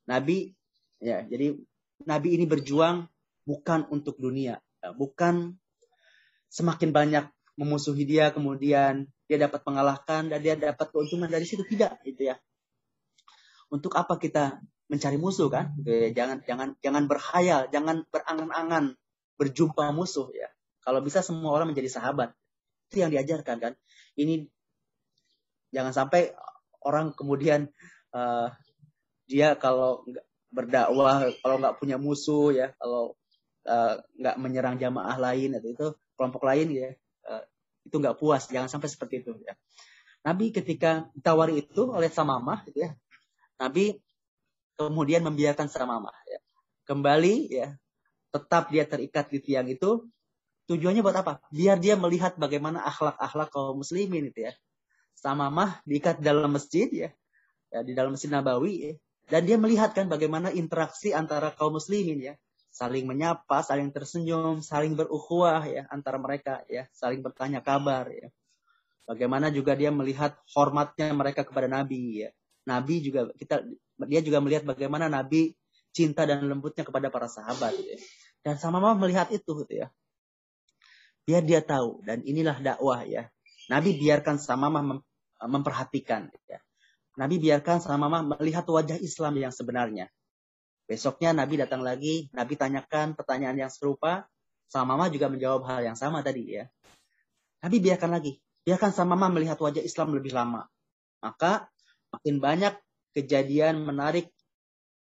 [0.08, 0.52] Nabi
[1.00, 1.56] ya jadi
[2.04, 3.08] Nabi ini berjuang
[3.48, 5.56] bukan untuk dunia uh, bukan
[6.52, 12.00] semakin banyak memusuhi dia kemudian dia dapat mengalahkan dan dia dapat keuntungan dari situ tidak
[12.04, 12.36] gitu ya.
[13.72, 14.62] Untuk apa kita
[14.92, 15.76] mencari musuh kan?
[15.80, 16.10] Gitu ya.
[16.14, 18.96] jangan jangan jangan berhayal jangan berangan-angan
[19.40, 20.50] berjumpa musuh ya.
[20.84, 22.36] Kalau bisa semua orang menjadi sahabat.
[22.92, 23.74] Itu yang diajarkan kan.
[24.20, 24.46] Ini
[25.74, 26.36] jangan sampai
[26.84, 27.72] orang kemudian
[28.14, 28.52] uh,
[29.26, 30.04] dia kalau
[30.54, 33.18] berdakwah kalau nggak punya musuh ya kalau
[33.66, 36.90] uh, nggak menyerang jamaah lain atau itu kelompok lain ya
[37.32, 37.44] uh,
[37.88, 38.48] itu nggak puas.
[38.52, 39.56] Jangan sampai seperti itu ya.
[40.24, 42.92] Nabi ketika ditawari itu oleh Samamah gitu ya.
[43.60, 44.00] Nabi
[44.78, 46.40] kemudian membiarkan Samamah ya.
[46.84, 47.74] Kembali ya
[48.34, 50.10] tetap dia terikat di tiang itu.
[50.64, 51.44] Tujuannya buat apa?
[51.52, 54.54] Biar dia melihat bagaimana akhlak-akhlak kaum muslimin itu ya.
[55.14, 57.10] Samamah diikat dalam masjid ya,
[57.68, 58.94] ya di dalam masjid Nabawi ya,
[59.28, 62.34] dan dia melihat kan bagaimana interaksi antara kaum muslimin ya,
[62.72, 68.32] saling menyapa, saling tersenyum, saling berukhuwah ya antara mereka ya, saling bertanya kabar ya.
[69.04, 72.30] Bagaimana juga dia melihat hormatnya mereka kepada Nabi ya.
[72.64, 73.68] Nabi juga kita
[74.10, 75.54] dia juga melihat bagaimana Nabi
[75.94, 77.98] cinta dan lembutnya kepada para sahabat ya.
[78.44, 79.88] Dan sama mama melihat itu gitu ya.
[81.24, 83.32] Biar dia tahu dan inilah dakwah ya.
[83.72, 85.00] Nabi biarkan sama mama
[85.40, 86.28] memperhatikan.
[86.50, 86.60] Ya.
[87.16, 90.12] Nabi biarkan sama mama melihat wajah Islam yang sebenarnya.
[90.84, 94.28] Besoknya Nabi datang lagi, Nabi tanyakan pertanyaan yang serupa,
[94.68, 96.68] sama mama juga menjawab hal yang sama tadi ya.
[97.64, 100.68] Nabi biarkan lagi, biarkan sama mama melihat wajah Islam lebih lama.
[101.24, 101.72] Maka
[102.12, 102.76] makin banyak
[103.14, 104.34] kejadian menarik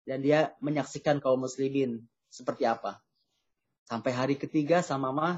[0.03, 2.99] dan dia menyaksikan kaum muslimin seperti apa.
[3.85, 5.29] Sampai hari ketiga sama mama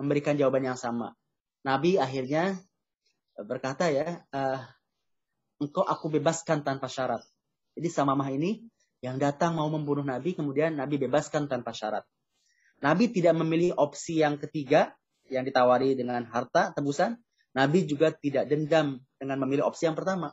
[0.00, 1.12] memberikan jawaban yang sama.
[1.66, 2.56] Nabi akhirnya
[3.36, 4.60] berkata ya, uh,
[5.60, 7.20] engkau aku bebaskan tanpa syarat.
[7.76, 8.64] Jadi Samamah ini
[9.04, 12.04] yang datang mau membunuh Nabi, kemudian Nabi bebaskan tanpa syarat.
[12.80, 14.92] Nabi tidak memilih opsi yang ketiga
[15.28, 17.16] yang ditawari dengan harta tebusan.
[17.56, 20.32] Nabi juga tidak dendam dengan memilih opsi yang pertama.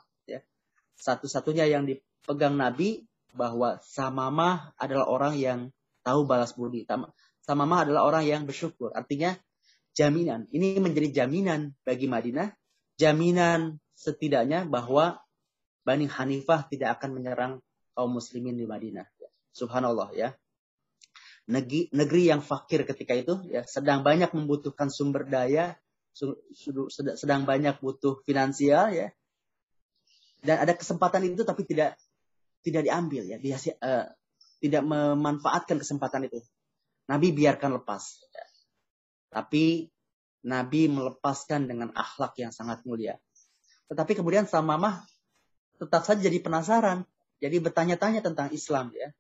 [0.98, 1.14] Ya.
[1.14, 5.60] Satu-satunya yang dipegang Nabi bahwa Samamah adalah orang yang
[6.06, 6.86] tahu balas budi.
[7.44, 8.94] Samamah adalah orang yang bersyukur.
[8.94, 9.34] Artinya
[9.98, 10.46] jaminan.
[10.54, 12.54] Ini menjadi jaminan bagi Madinah
[12.98, 15.22] jaminan setidaknya bahwa
[15.84, 17.54] Bani Hanifah tidak akan menyerang
[17.92, 19.06] kaum muslimin di Madinah.
[19.54, 20.30] Subhanallah ya.
[21.44, 25.76] Negeri, negeri yang fakir ketika itu ya sedang banyak membutuhkan sumber daya,
[27.20, 29.12] sedang banyak butuh finansial ya.
[30.44, 31.96] Dan ada kesempatan itu tapi tidak
[32.64, 34.08] tidak diambil ya, dia uh,
[34.60, 36.40] tidak memanfaatkan kesempatan itu.
[37.08, 38.24] Nabi biarkan lepas.
[39.28, 39.92] Tapi
[40.48, 43.20] Nabi melepaskan dengan akhlak yang sangat mulia.
[43.92, 45.04] Tetapi kemudian Samamah
[45.80, 47.04] tetap saja jadi penasaran.
[47.44, 49.12] Jadi bertanya-tanya tentang Islam ya.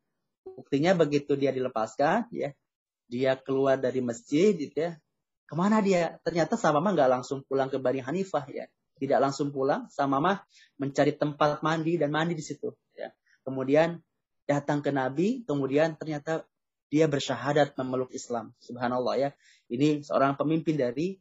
[0.47, 2.55] Buktinya begitu dia dilepaskan ya.
[3.11, 4.95] Dia keluar dari masjid gitu ya.
[5.43, 6.15] Ke mana dia?
[6.23, 8.67] Ternyata Samamah nggak langsung pulang ke Bani Hanifah ya.
[8.97, 9.89] Tidak langsung pulang.
[9.89, 10.43] Samamah
[10.77, 12.71] mencari tempat mandi dan mandi di situ.
[12.93, 13.11] Ya.
[13.43, 13.99] Kemudian
[14.45, 15.43] datang ke Nabi.
[15.43, 16.45] Kemudian ternyata
[16.93, 18.53] dia bersyahadat memeluk Islam.
[18.61, 19.29] Subhanallah ya.
[19.67, 21.17] Ini seorang pemimpin dari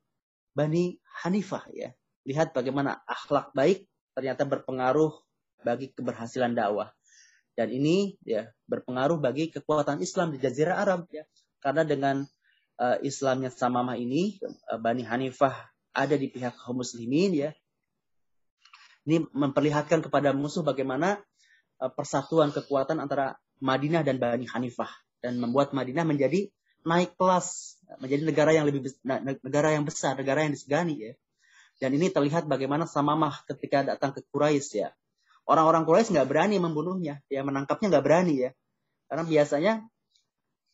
[0.53, 1.97] Bani Hanifah ya.
[2.29, 5.17] Lihat bagaimana akhlak baik ternyata berpengaruh
[5.65, 6.93] bagi keberhasilan dakwah.
[7.57, 11.25] Dan ini ya berpengaruh bagi kekuatan Islam di Jazirah Arab ya.
[11.65, 12.25] Karena dengan
[12.81, 17.51] uh, Islamnya Samamah ini uh, Bani Hanifah ada di pihak kaum muslimin ya.
[19.03, 21.19] Ini memperlihatkan kepada musuh bagaimana
[21.83, 24.91] uh, persatuan kekuatan antara Madinah dan Bani Hanifah
[25.23, 26.51] dan membuat Madinah menjadi
[26.83, 31.13] naik kelas, menjadi negara yang lebih negara yang besar, negara yang disegani ya.
[31.79, 34.91] Dan ini terlihat bagaimana Samamah ketika datang ke Quraisy ya.
[35.47, 38.51] Orang-orang Quraisy nggak berani membunuhnya, ya menangkapnya nggak berani ya.
[39.11, 39.73] Karena biasanya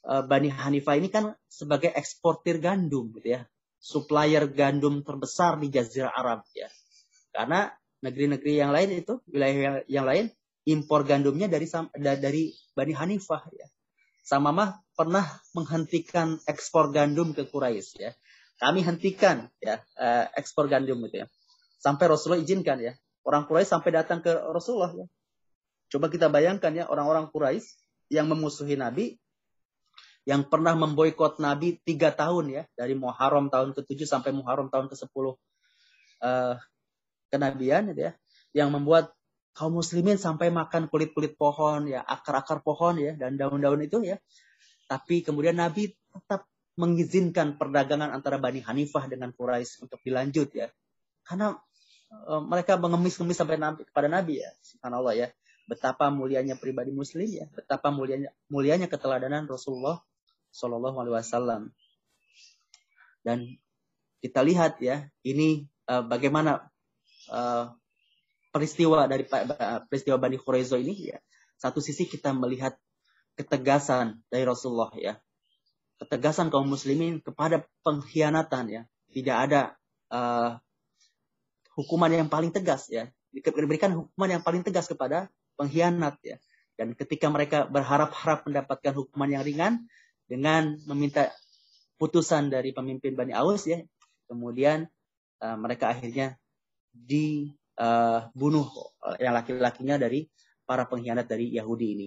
[0.05, 3.41] uh, Bani Hanifah ini kan sebagai eksportir gandum gitu ya.
[3.79, 6.69] Supplier gandum terbesar di Jazirah Arab ya.
[7.33, 7.73] Karena
[8.05, 10.31] negeri-negeri yang lain itu, wilayah yang lain
[10.69, 11.65] impor gandumnya dari
[11.97, 13.67] dari Bani Hanifah ya.
[14.21, 15.25] Samamah pernah
[15.57, 18.13] menghentikan ekspor gandum ke Quraisy ya.
[18.61, 21.27] Kami hentikan ya eh, ekspor gandum itu ya.
[21.81, 22.93] Sampai Rasulullah izinkan ya.
[23.25, 25.09] Orang Quraisy sampai datang ke Rasulullah ya.
[25.89, 27.81] Coba kita bayangkan ya orang-orang Quraisy
[28.13, 29.17] yang memusuhi Nabi
[30.29, 35.09] yang pernah memboikot Nabi tiga tahun ya dari Muharram tahun ke-7 sampai Muharram tahun ke-10
[35.25, 35.35] uh,
[37.29, 38.13] kenabian gitu ya
[38.57, 39.13] yang membuat
[39.59, 44.23] kaum muslimin sampai makan kulit-kulit pohon ya, akar-akar pohon ya dan daun-daun itu ya.
[44.87, 46.47] Tapi kemudian Nabi tetap
[46.79, 50.71] mengizinkan perdagangan antara Bani Hanifah dengan Quraisy untuk dilanjut ya.
[51.27, 51.59] Karena
[52.07, 54.51] e, mereka mengemis-ngemis sampai nabi, kepada Nabi ya.
[54.63, 55.29] Subhanallah ya.
[55.67, 60.01] Betapa mulianya pribadi muslim ya, betapa mulianya mulianya keteladanan Rasulullah
[60.55, 61.63] Shallallahu alaihi wasallam.
[63.21, 63.61] Dan
[64.25, 66.71] kita lihat ya, ini e, bagaimana
[67.29, 67.41] e,
[68.49, 69.29] peristiwa dari
[69.89, 71.19] peristiwa Bani Khuraizo ini ya
[71.59, 72.79] satu sisi kita melihat
[73.35, 75.19] ketegasan dari Rasulullah ya.
[75.99, 78.83] Ketegasan kaum muslimin kepada pengkhianatan ya.
[79.11, 79.75] Tidak ada
[80.15, 80.55] uh,
[81.75, 83.11] hukuman yang paling tegas ya.
[83.35, 85.27] Diberikan hukuman yang paling tegas kepada
[85.59, 86.39] pengkhianat ya.
[86.79, 89.73] Dan ketika mereka berharap-harap mendapatkan hukuman yang ringan
[90.31, 91.35] dengan meminta
[91.99, 93.83] putusan dari pemimpin Bani Aus ya,
[94.31, 94.87] kemudian
[95.43, 96.39] uh, mereka akhirnya
[97.07, 98.67] dibunuh
[99.05, 100.27] uh, yang laki-lakinya dari
[100.67, 102.07] para pengkhianat dari Yahudi ini.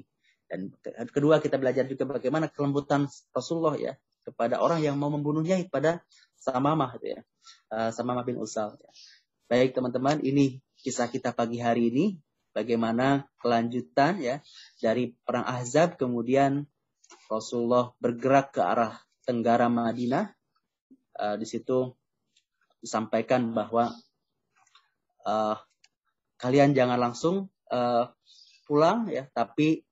[0.51, 0.67] Dan
[1.07, 6.03] kedua kita belajar juga bagaimana kelembutan Rasulullah ya kepada orang yang mau membunuhnya kepada
[6.41, 7.21] Samamah itu ya.
[7.71, 8.75] Uh, Samamah bin Usal.
[9.47, 12.05] Baik teman-teman, ini kisah kita pagi hari ini
[12.51, 14.43] bagaimana kelanjutan ya
[14.81, 16.67] dari perang Ahzab kemudian
[17.31, 20.33] Rasulullah bergerak ke arah tenggara Madinah.
[21.15, 21.93] Uh, di situ
[22.81, 23.93] disampaikan bahwa
[25.25, 25.57] uh,
[26.37, 28.09] kalian jangan langsung uh,
[28.65, 29.85] pulang ya, tapi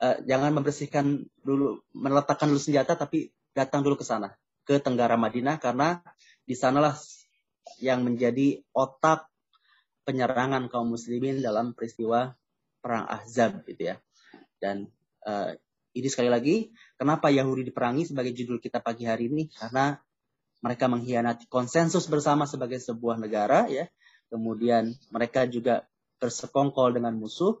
[0.00, 5.58] uh, jangan membersihkan dulu, meletakkan dulu senjata, tapi datang dulu ke sana ke tenggara Madinah
[5.58, 6.00] karena
[6.46, 6.94] di sanalah
[7.82, 9.26] yang menjadi otak
[10.02, 12.34] penyerangan kaum muslimin dalam peristiwa
[12.82, 13.96] perang Ahzab gitu ya.
[14.58, 14.90] Dan
[15.26, 15.54] uh,
[15.94, 19.98] ini sekali lagi kenapa Yahudi diperangi sebagai judul kita pagi hari ini karena
[20.62, 23.86] mereka mengkhianati konsensus bersama sebagai sebuah negara ya.
[24.32, 25.84] Kemudian mereka juga
[26.16, 27.60] bersekongkol dengan musuh,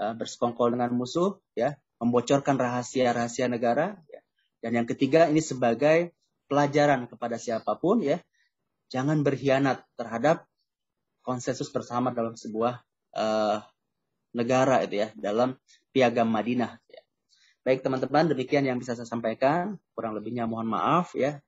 [0.00, 4.24] uh, bersekongkol dengan musuh ya, membocorkan rahasia-rahasia negara ya.
[4.64, 6.16] Dan yang ketiga ini sebagai
[6.48, 8.24] pelajaran kepada siapa pun ya,
[8.88, 10.48] jangan berkhianat terhadap
[11.20, 12.80] konsensus bersama dalam sebuah
[13.12, 13.60] uh,
[14.32, 15.60] negara itu ya dalam
[15.92, 16.80] piagam Madinah.
[16.88, 17.02] Ya.
[17.62, 19.76] Baik teman-teman, demikian yang bisa saya sampaikan.
[19.92, 21.38] Kurang lebihnya mohon maaf ya.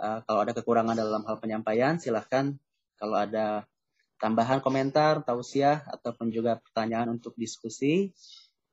[0.00, 2.56] Uh, kalau ada kekurangan dalam hal penyampaian, silahkan
[2.96, 3.68] kalau ada
[4.20, 8.12] tambahan komentar, tausiah, ataupun juga pertanyaan untuk diskusi,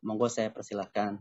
[0.03, 1.17] monggo saya persilahkan.